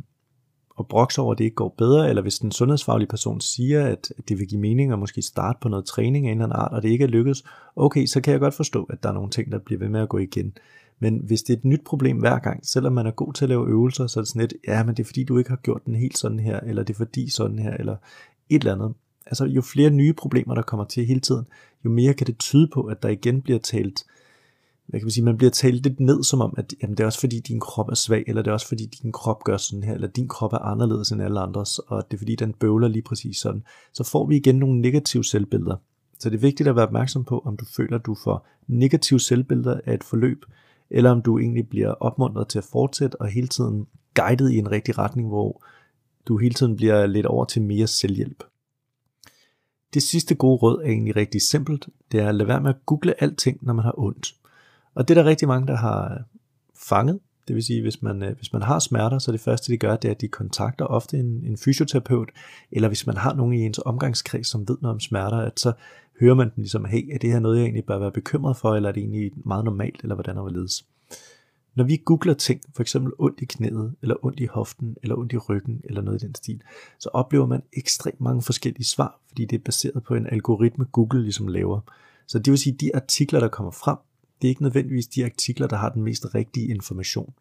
og 0.79 0.83
at 0.85 0.89
brokse 0.89 1.21
over, 1.21 1.33
at 1.33 1.39
det 1.39 1.45
ikke 1.45 1.55
går 1.55 1.75
bedre, 1.79 2.09
eller 2.09 2.23
hvis 2.23 2.39
den 2.39 2.53
sundhedsfaglige 2.53 3.09
person 3.09 3.41
siger, 3.41 3.87
at 3.87 4.13
det 4.29 4.39
vil 4.39 4.47
give 4.47 4.61
mening 4.61 4.93
at 4.93 4.99
måske 4.99 5.23
starte 5.23 5.59
på 5.63 5.69
noget 5.69 5.85
træning 5.85 6.27
af 6.27 6.33
en 6.33 6.39
eller 6.39 6.45
anden 6.45 6.61
art, 6.61 6.73
og 6.73 6.83
det 6.83 6.89
ikke 6.89 7.05
er 7.05 7.09
lykkedes, 7.09 7.45
okay, 7.77 8.07
så 8.07 8.21
kan 8.21 8.33
jeg 8.33 8.41
godt 8.41 8.55
forstå, 8.55 8.85
at 8.85 9.03
der 9.03 9.09
er 9.09 9.13
nogle 9.13 9.31
ting, 9.31 9.53
der 9.53 9.59
bliver 9.59 9.79
ved 9.79 9.89
med 9.89 10.01
at 10.01 10.09
gå 10.09 10.19
igen. 10.19 10.53
Men 10.99 11.23
hvis 11.27 11.43
det 11.43 11.53
er 11.53 11.57
et 11.57 11.65
nyt 11.65 11.85
problem 11.85 12.19
hver 12.19 12.39
gang, 12.39 12.67
selvom 12.67 12.93
man 12.93 13.07
er 13.07 13.11
god 13.11 13.33
til 13.33 13.45
at 13.45 13.49
lave 13.49 13.69
øvelser, 13.69 14.07
så 14.07 14.21
er 14.21 14.23
det 14.23 14.29
sådan 14.29 14.41
lidt, 14.41 14.55
ja, 14.69 14.85
men 14.85 14.97
det 14.97 15.03
er 15.03 15.07
fordi, 15.07 15.25
du 15.25 15.39
ikke 15.39 15.51
har 15.51 15.57
gjort 15.57 15.87
den 15.87 15.95
helt 15.95 16.19
sådan 16.19 16.39
her, 16.41 16.61
eller 16.61 16.83
det 16.83 16.95
er 16.95 16.99
fordi 16.99 17.31
sådan 17.31 17.59
her, 17.59 17.77
eller 17.77 17.97
et 18.49 18.61
eller 18.61 18.75
andet. 18.75 18.95
Altså 19.27 19.45
jo 19.45 19.63
flere 19.63 19.91
nye 19.91 20.13
problemer, 20.13 20.55
der 20.55 20.63
kommer 20.63 20.85
til 20.85 21.07
hele 21.07 21.21
tiden, 21.21 21.47
jo 21.85 21.91
mere 21.91 22.15
kan 22.15 22.27
det 22.27 22.39
tyde 22.39 22.69
på, 22.75 22.83
at 22.83 23.03
der 23.03 23.09
igen 23.09 23.43
bliver 23.43 23.59
talt, 23.59 24.05
hvad 24.89 25.01
kan 25.01 25.05
man 25.05 25.11
sige, 25.11 25.25
man 25.25 25.37
bliver 25.37 25.51
talt 25.51 25.83
lidt 25.83 26.01
ned 26.01 26.25
som 26.25 26.41
om, 26.41 26.55
at 26.57 26.75
jamen, 26.83 26.97
det 26.97 27.03
er 27.03 27.07
også 27.07 27.21
fordi 27.21 27.39
din 27.39 27.61
krop 27.61 27.89
er 27.89 27.95
svag, 27.95 28.25
eller 28.27 28.43
det 28.43 28.51
er 28.51 28.53
også 28.53 28.69
fordi 28.69 28.87
din 28.87 29.13
krop 29.13 29.45
gør 29.45 29.57
sådan 29.57 29.83
her, 29.83 29.95
eller 29.95 30.09
din 30.09 30.29
krop 30.29 30.53
er 30.53 30.59
anderledes 30.59 31.11
end 31.11 31.23
alle 31.23 31.41
andres, 31.41 31.79
og 31.79 32.11
det 32.11 32.17
er 32.17 32.19
fordi 32.19 32.35
den 32.35 32.53
bøvler 32.53 32.89
lige 32.89 33.03
præcis 33.03 33.37
sådan. 33.37 33.63
Så 33.93 34.05
får 34.05 34.27
vi 34.27 34.37
igen 34.37 34.55
nogle 34.55 34.81
negative 34.81 35.25
selvbilleder. 35.25 35.77
Så 36.19 36.31
det 36.31 36.37
er 36.37 36.41
vigtigt 36.41 36.69
at 36.69 36.77
være 36.77 36.87
opmærksom 36.87 37.25
på, 37.25 37.39
om 37.39 37.57
du 37.57 37.65
føler, 37.77 37.99
at 37.99 38.07
du 38.07 38.15
får 38.15 38.47
negative 38.67 39.21
selvbilleder 39.21 39.81
af 39.87 39.95
et 39.95 40.05
forløb, 40.05 40.45
eller 40.91 41.11
om 41.11 41.23
du 41.23 41.39
egentlig 41.39 41.69
bliver 41.69 41.91
opmuntret 41.91 42.49
til 42.49 42.59
at 42.59 42.65
fortsætte 42.65 43.21
og 43.21 43.29
hele 43.29 43.49
tiden 43.49 43.87
guidet 44.15 44.53
i 44.53 44.59
en 44.59 44.71
rigtig 44.71 44.99
retning, 44.99 45.29
hvor 45.29 45.65
du 46.29 46.37
hele 46.37 46.55
tiden 46.55 46.77
bliver 46.77 47.07
lidt 47.07 47.27
over 47.27 47.45
til 47.45 47.63
mere 47.63 47.87
selvhjælp. 47.87 48.45
Det 49.95 50.03
sidste 50.03 50.35
gode 50.35 50.57
råd 50.57 50.83
er 50.83 50.89
egentlig 50.89 51.17
rigtig 51.17 51.43
simpelt. 51.43 51.89
Det 52.13 52.21
er 52.21 52.29
at 52.29 52.35
lade 52.35 52.49
være 52.49 52.61
med 52.61 52.71
at 52.71 52.87
google 52.87 53.23
alting, 53.23 53.59
når 53.63 53.73
man 53.73 53.85
har 53.85 53.95
ondt. 53.99 54.35
Og 54.95 55.09
det 55.09 55.19
er 55.19 55.23
der 55.23 55.31
rigtig 55.31 55.49
mange, 55.49 55.67
der 55.67 55.77
har 55.77 56.13
øh, 56.13 56.21
fanget. 56.89 57.21
Det 57.49 57.57
vil 57.57 57.65
sige, 57.65 57.83
hvis 57.83 58.03
man, 58.03 58.23
øh, 58.23 58.37
hvis 58.37 58.53
man 58.53 58.63
har 58.63 58.79
smerter, 58.79 59.19
så 59.19 59.33
det 59.33 59.41
første, 59.41 59.73
de 59.73 59.79
gør, 59.79 59.97
det 59.97 60.09
er, 60.09 60.13
at 60.15 60.21
de 60.21 60.29
kontakter 60.29 60.85
ofte 60.85 61.19
en, 61.19 61.45
en 61.45 61.57
fysioterapeut, 61.57 62.29
eller 62.73 62.89
hvis 62.89 63.07
man 63.07 63.17
har 63.17 63.35
nogen 63.35 63.53
i 63.53 63.67
ens 63.67 63.81
omgangskreds, 63.85 64.47
som 64.47 64.69
ved 64.69 64.77
noget 64.81 64.95
om 64.95 65.01
smerter, 65.01 65.39
at 65.39 65.61
så 65.61 65.73
hører 66.21 66.35
man 66.35 66.47
dem 66.47 66.63
ligesom, 66.63 66.85
hey, 66.85 67.15
er 67.15 67.19
det 67.19 67.33
her 67.33 67.41
noget, 67.41 67.57
jeg 67.57 67.65
egentlig 67.65 67.85
bør 67.85 67.99
være 67.99 68.13
bekymret 68.13 68.57
for, 68.57 68.75
eller 68.75 68.89
er 68.89 68.93
det 68.93 69.01
egentlig 69.01 69.33
meget 69.45 69.65
normalt, 69.65 70.03
eller 70.03 70.15
hvordan 70.15 70.37
det? 70.37 70.83
Når 71.75 71.85
vi 71.85 72.03
googler 72.05 72.35
ting, 72.35 72.61
for 72.75 72.83
eksempel 72.83 73.13
ondt 73.19 73.41
i 73.41 73.45
knæet, 73.45 73.95
eller 74.03 74.25
ondt 74.25 74.41
i 74.41 74.47
hoften, 74.47 74.97
eller 75.03 75.17
ondt 75.17 75.33
i 75.33 75.37
ryggen, 75.37 75.81
eller 75.85 76.03
noget 76.03 76.23
i 76.23 76.27
den 76.27 76.35
stil, 76.35 76.63
så 76.99 77.09
oplever 77.13 77.47
man 77.47 77.63
ekstremt 77.73 78.21
mange 78.21 78.43
forskellige 78.43 78.85
svar, 78.85 79.21
fordi 79.29 79.45
det 79.45 79.59
er 79.59 79.65
baseret 79.65 80.03
på 80.03 80.15
en 80.15 80.27
algoritme, 80.27 80.85
Google 80.85 81.23
ligesom 81.23 81.49
laver. 81.49 81.81
Så 82.27 82.39
det 82.39 82.51
vil 82.51 82.59
sige, 82.59 82.75
at 82.75 82.81
de 82.81 82.97
artikler, 82.97 83.41
der 83.41 83.49
kommer 83.49 83.71
frem, 83.71 83.97
det 84.43 84.49
er 84.49 84.51
ikke 84.51 84.63
nødvendigvis 84.63 85.07
de 85.07 85.25
artikler, 85.25 85.67
der 85.67 85.77
har 85.77 85.89
den 85.89 86.03
mest 86.03 86.35
rigtige 86.35 86.69
information. 86.69 87.35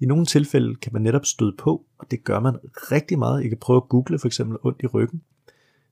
I 0.00 0.06
nogle 0.06 0.26
tilfælde 0.26 0.74
kan 0.74 0.92
man 0.92 1.02
netop 1.02 1.26
støde 1.26 1.54
på, 1.58 1.84
og 1.98 2.10
det 2.10 2.24
gør 2.24 2.40
man 2.40 2.56
rigtig 2.64 3.18
meget. 3.18 3.44
I 3.44 3.48
kan 3.48 3.58
prøve 3.58 3.76
at 3.76 3.88
google 3.88 4.18
for 4.18 4.26
eksempel 4.26 4.58
ondt 4.62 4.82
i 4.82 4.86
ryggen. 4.86 5.22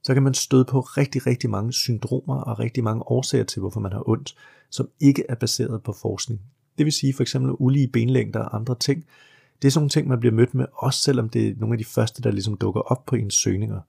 Så 0.03 0.15
kan 0.15 0.23
man 0.23 0.35
støde 0.35 0.65
på 0.65 0.81
rigtig, 0.81 1.27
rigtig 1.27 1.51
mange 1.51 1.73
syndromer 1.73 2.41
og 2.41 2.59
rigtig 2.59 2.85
mange 2.85 3.03
årsager 3.03 3.45
til, 3.45 3.61
hvorfor 3.61 3.81
man 3.81 3.93
har 3.93 4.09
ondt, 4.09 4.35
som 4.71 4.89
ikke 5.01 5.25
er 5.29 5.35
baseret 5.35 5.83
på 5.83 5.93
forskning. 5.93 6.41
Det 6.79 6.85
vil 6.85 6.93
sige 6.93 7.15
for 7.15 7.23
eksempel 7.23 7.53
ulige 7.59 7.89
benlængder 7.89 8.41
og 8.41 8.57
andre 8.57 8.75
ting. 8.75 9.05
Det 9.63 9.69
er 9.69 9.73
sådan 9.73 9.81
nogle 9.83 9.91
ting, 9.91 10.09
man 10.09 10.21
bliver 10.21 10.35
mødt 10.35 10.55
med, 10.55 10.67
også 10.75 11.03
selvom 11.03 11.29
det 11.29 11.49
er 11.49 11.55
nogle 11.57 11.75
af 11.75 11.79
de 11.79 11.85
første, 11.85 12.23
der 12.23 12.31
ligesom 12.31 12.57
dukker 12.57 12.81
op 12.81 13.07
på 13.07 13.17
ens 13.17 13.35
søgninger. 13.35 13.81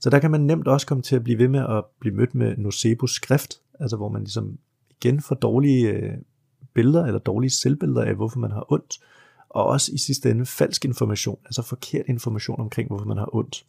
Så 0.00 0.10
der 0.10 0.18
kan 0.18 0.30
man 0.30 0.40
nemt 0.40 0.68
også 0.68 0.86
komme 0.86 1.02
til 1.02 1.16
at 1.16 1.24
blive 1.24 1.38
ved 1.38 1.48
med 1.48 1.60
at 1.60 1.84
blive 2.00 2.14
mødt 2.14 2.34
med 2.34 2.56
nocebo 2.56 3.06
skrift, 3.06 3.60
altså 3.80 3.96
hvor 3.96 4.08
man 4.08 4.22
ligesom 4.22 4.58
igen 5.00 5.20
får 5.20 5.34
dårlige 5.34 5.90
øh, 5.90 6.12
billeder 6.74 7.04
eller 7.04 7.18
dårlige 7.18 7.50
selvbilleder 7.50 8.02
af, 8.02 8.14
hvorfor 8.14 8.38
man 8.38 8.50
har 8.50 8.72
ondt, 8.72 8.98
og 9.48 9.66
også 9.66 9.92
i 9.92 9.98
sidste 9.98 10.30
ende 10.30 10.46
falsk 10.46 10.84
information, 10.84 11.38
altså 11.44 11.62
forkert 11.62 12.04
information 12.08 12.60
omkring, 12.60 12.88
hvorfor 12.88 13.06
man 13.06 13.16
har 13.16 13.34
ondt. 13.34 13.66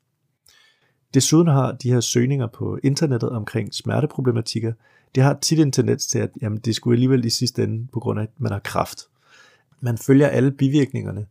Desuden 1.13 1.47
har 1.47 1.71
de 1.71 1.91
her 1.91 1.99
søgninger 1.99 2.47
på 2.47 2.79
internettet 2.83 3.29
omkring 3.29 3.73
smerteproblematikker, 3.73 4.73
det 5.15 5.23
har 5.23 5.37
tit 5.41 5.59
en 5.59 5.71
tendens 5.71 6.07
til, 6.07 6.19
at 6.19 6.29
jamen, 6.41 6.59
det 6.59 6.75
skulle 6.75 6.95
alligevel 6.95 7.25
i 7.25 7.29
sidste 7.29 7.63
ende, 7.63 7.87
på 7.93 7.99
grund 7.99 8.19
af, 8.19 8.23
at 8.23 8.29
man 8.37 8.51
har 8.51 8.59
kraft. 8.59 8.99
Man 9.81 9.97
følger 9.97 10.27
alle 10.27 10.51
bivirkningerne, 10.51 11.25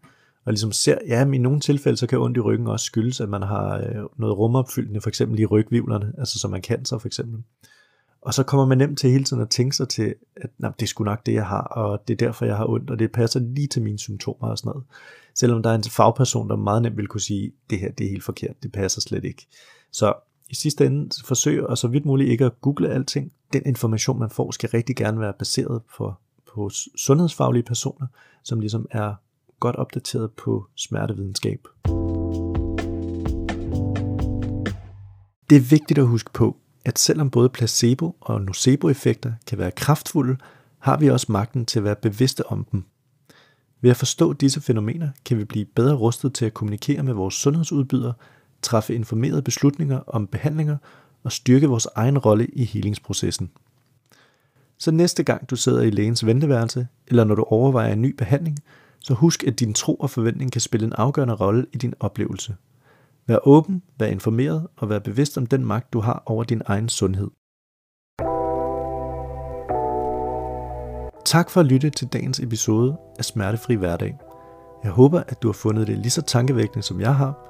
og 0.45 0.53
ligesom 0.53 0.73
ser, 0.73 0.99
ja, 1.07 1.25
i 1.25 1.39
nogle 1.39 1.61
tilfælde, 1.61 1.97
så 1.97 2.07
kan 2.07 2.19
ondt 2.19 2.37
i 2.37 2.41
ryggen 2.41 2.67
også 2.67 2.85
skyldes, 2.85 3.21
at 3.21 3.29
man 3.29 3.43
har 3.43 3.79
øh, 3.79 4.05
noget 4.17 4.39
rumopfyldende, 4.39 5.01
for 5.01 5.09
eksempel 5.09 5.41
i 5.41 5.47
rygvivlerne, 5.47 6.13
altså 6.19 6.39
som 6.39 6.51
man 6.51 6.63
kan 6.63 6.85
så 6.85 6.99
for 6.99 7.07
eksempel. 7.07 7.43
Og 8.27 8.35
så 8.35 8.43
kommer 8.43 8.67
man 8.67 8.79
nemt 8.79 8.99
til 8.99 9.11
hele 9.11 9.25
tiden 9.25 9.43
at 9.43 9.49
tænke 9.49 9.77
sig 9.77 9.89
til, 9.89 10.15
at 10.37 10.51
nej, 10.59 10.71
det 10.71 10.83
er 10.83 10.87
sgu 10.87 11.05
nok 11.05 11.27
det, 11.27 11.33
jeg 11.33 11.47
har, 11.47 11.63
og 11.63 12.09
det 12.09 12.15
er 12.15 12.27
derfor, 12.27 12.45
jeg 12.45 12.57
har 12.57 12.67
ondt, 12.69 12.91
og 12.91 12.99
det 12.99 13.13
passer 13.13 13.41
lige 13.41 13.67
til 13.67 13.83
mine 13.83 13.99
symptomer 13.99 14.49
og 14.49 14.59
sådan 14.59 14.69
noget. 14.69 14.85
Selvom 15.35 15.63
der 15.63 15.71
er 15.71 15.75
en 15.75 15.85
fagperson, 15.85 16.49
der 16.49 16.57
meget 16.57 16.83
nemt 16.83 16.97
vil 16.97 17.07
kunne 17.07 17.21
sige, 17.21 17.53
det 17.71 17.79
her 17.79 17.93
det 17.93 18.07
er 18.07 18.11
helt 18.11 18.25
forkert, 18.25 18.63
det 18.63 18.73
passer 18.73 19.01
slet 19.01 19.25
ikke. 19.25 19.47
Så 19.93 20.15
i 20.49 20.55
sidste 20.55 20.87
ende 20.87 21.11
forsøg 21.25 21.67
og 21.67 21.79
så 21.79 21.89
vidt 21.89 22.05
muligt 22.05 22.31
ikke 22.31 22.45
at 22.45 22.61
google 22.61 22.89
alting. 22.89 23.33
Den 23.53 23.63
information, 23.67 24.19
man 24.19 24.31
får, 24.31 24.51
skal 24.51 24.71
rigtig 24.71 24.97
gerne 24.97 25.21
være 25.21 25.33
baseret 25.39 25.83
på, 25.97 26.15
på 26.55 26.71
sundhedsfaglige 26.97 27.63
personer, 27.63 28.07
som 28.43 28.61
ligesom 28.61 28.87
er 28.91 29.15
godt 29.61 29.77
opdateret 29.77 30.31
på 30.33 30.67
smertevidenskab. 30.75 31.61
Det 35.51 35.57
er 35.57 35.71
vigtigt 35.71 35.99
at 35.99 36.07
huske 36.07 36.33
på, 36.33 36.57
at 36.87 36.99
selvom 36.99 37.31
både 37.31 37.49
placebo- 37.49 38.17
og 38.21 38.41
nocebo-effekter 38.41 39.33
kan 39.47 39.59
være 39.59 39.71
kraftfulde, 39.71 40.37
har 40.79 40.97
vi 40.97 41.11
også 41.11 41.33
magten 41.33 41.67
til 41.67 41.79
at 41.79 41.85
være 41.85 41.97
bevidste 41.97 42.47
om 42.47 42.67
dem. 42.73 42.85
Ved 43.81 43.91
at 43.91 43.97
forstå 43.97 44.33
disse 44.33 44.61
fænomener 44.61 45.09
kan 45.25 45.39
vi 45.39 45.45
blive 45.45 45.65
bedre 45.65 45.95
rustet 45.95 46.35
til 46.35 46.45
at 46.45 46.55
kommunikere 46.55 47.03
med 47.03 47.13
vores 47.13 47.35
sundhedsudbydere 47.35 48.13
træffe 48.63 48.95
informerede 48.95 49.43
beslutninger 49.43 50.01
om 50.07 50.27
behandlinger 50.27 50.77
og 51.25 51.33
styrke 51.33 51.67
vores 51.67 51.89
egen 51.95 52.19
rolle 52.19 52.47
i 52.47 52.65
helingsprocessen. 52.65 53.51
Så 54.79 54.91
næste 54.91 55.23
gang 55.23 55.51
du 55.51 55.57
sidder 55.57 55.83
i 55.83 55.91
lægens 55.91 56.27
venteværelse, 56.27 56.89
eller 57.07 57.25
når 57.25 57.35
du 57.35 57.43
overvejer 57.43 57.93
en 57.93 58.03
ny 58.03 58.15
behandling, 58.19 58.59
så 59.01 59.15
husk, 59.15 59.45
at 59.45 59.61
din 59.61 59.75
tro 59.75 59.95
og 59.95 60.11
forventning 60.11 60.53
kan 60.53 60.61
spille 60.61 60.87
en 60.87 60.93
afgørende 60.93 61.35
rolle 61.35 61.67
i 61.73 61.79
din 61.79 61.95
oplevelse. 62.01 62.55
Vær 63.29 63.49
åben, 63.49 63.83
vær 63.99 64.07
informeret 64.07 64.67
og 64.77 64.89
vær 64.89 64.99
bevidst 64.99 65.39
om 65.39 65.47
den 65.47 65.65
magt, 65.65 65.93
du 65.93 66.01
har 66.01 66.23
over 66.27 66.45
din 66.45 66.63
egen 66.67 66.89
sundhed. 66.89 67.31
Tak 71.25 71.51
for 71.51 71.61
at 71.61 71.67
lytte 71.67 71.91
til 71.91 72.09
dagens 72.09 72.41
episode 72.41 72.97
af 73.19 73.25
Smertefri 73.25 73.75
Hverdag. 73.75 74.19
Jeg 74.85 74.93
håber, 74.93 75.23
at 75.29 75.43
du 75.43 75.49
har 75.49 75.53
fundet 75.53 75.87
det 75.87 75.99
lige 75.99 76.11
så 76.11 76.23
tankevækkende, 76.23 76.83
som 76.83 77.01
jeg 77.01 77.17
har, 77.17 77.47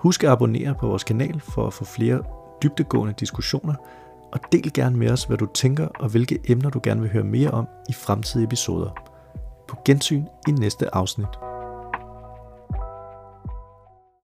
Husk 0.00 0.24
at 0.24 0.30
abonnere 0.30 0.74
på 0.74 0.86
vores 0.86 1.04
kanal 1.04 1.40
for 1.40 1.66
at 1.66 1.72
få 1.72 1.84
flere 1.84 2.22
dybdegående 2.62 3.14
diskussioner, 3.20 3.74
og 4.32 4.40
del 4.52 4.72
gerne 4.72 4.96
med 4.96 5.10
os, 5.10 5.24
hvad 5.24 5.36
du 5.36 5.46
tænker 5.54 5.88
og 5.98 6.08
hvilke 6.08 6.38
emner 6.48 6.70
du 6.70 6.80
gerne 6.82 7.00
vil 7.00 7.10
høre 7.10 7.24
mere 7.24 7.50
om 7.50 7.68
i 7.88 7.92
fremtidige 7.92 8.46
episoder. 8.46 8.90
På 9.68 9.76
gensyn 9.84 10.24
i 10.48 10.50
næste 10.50 10.94
afsnit. 10.94 11.49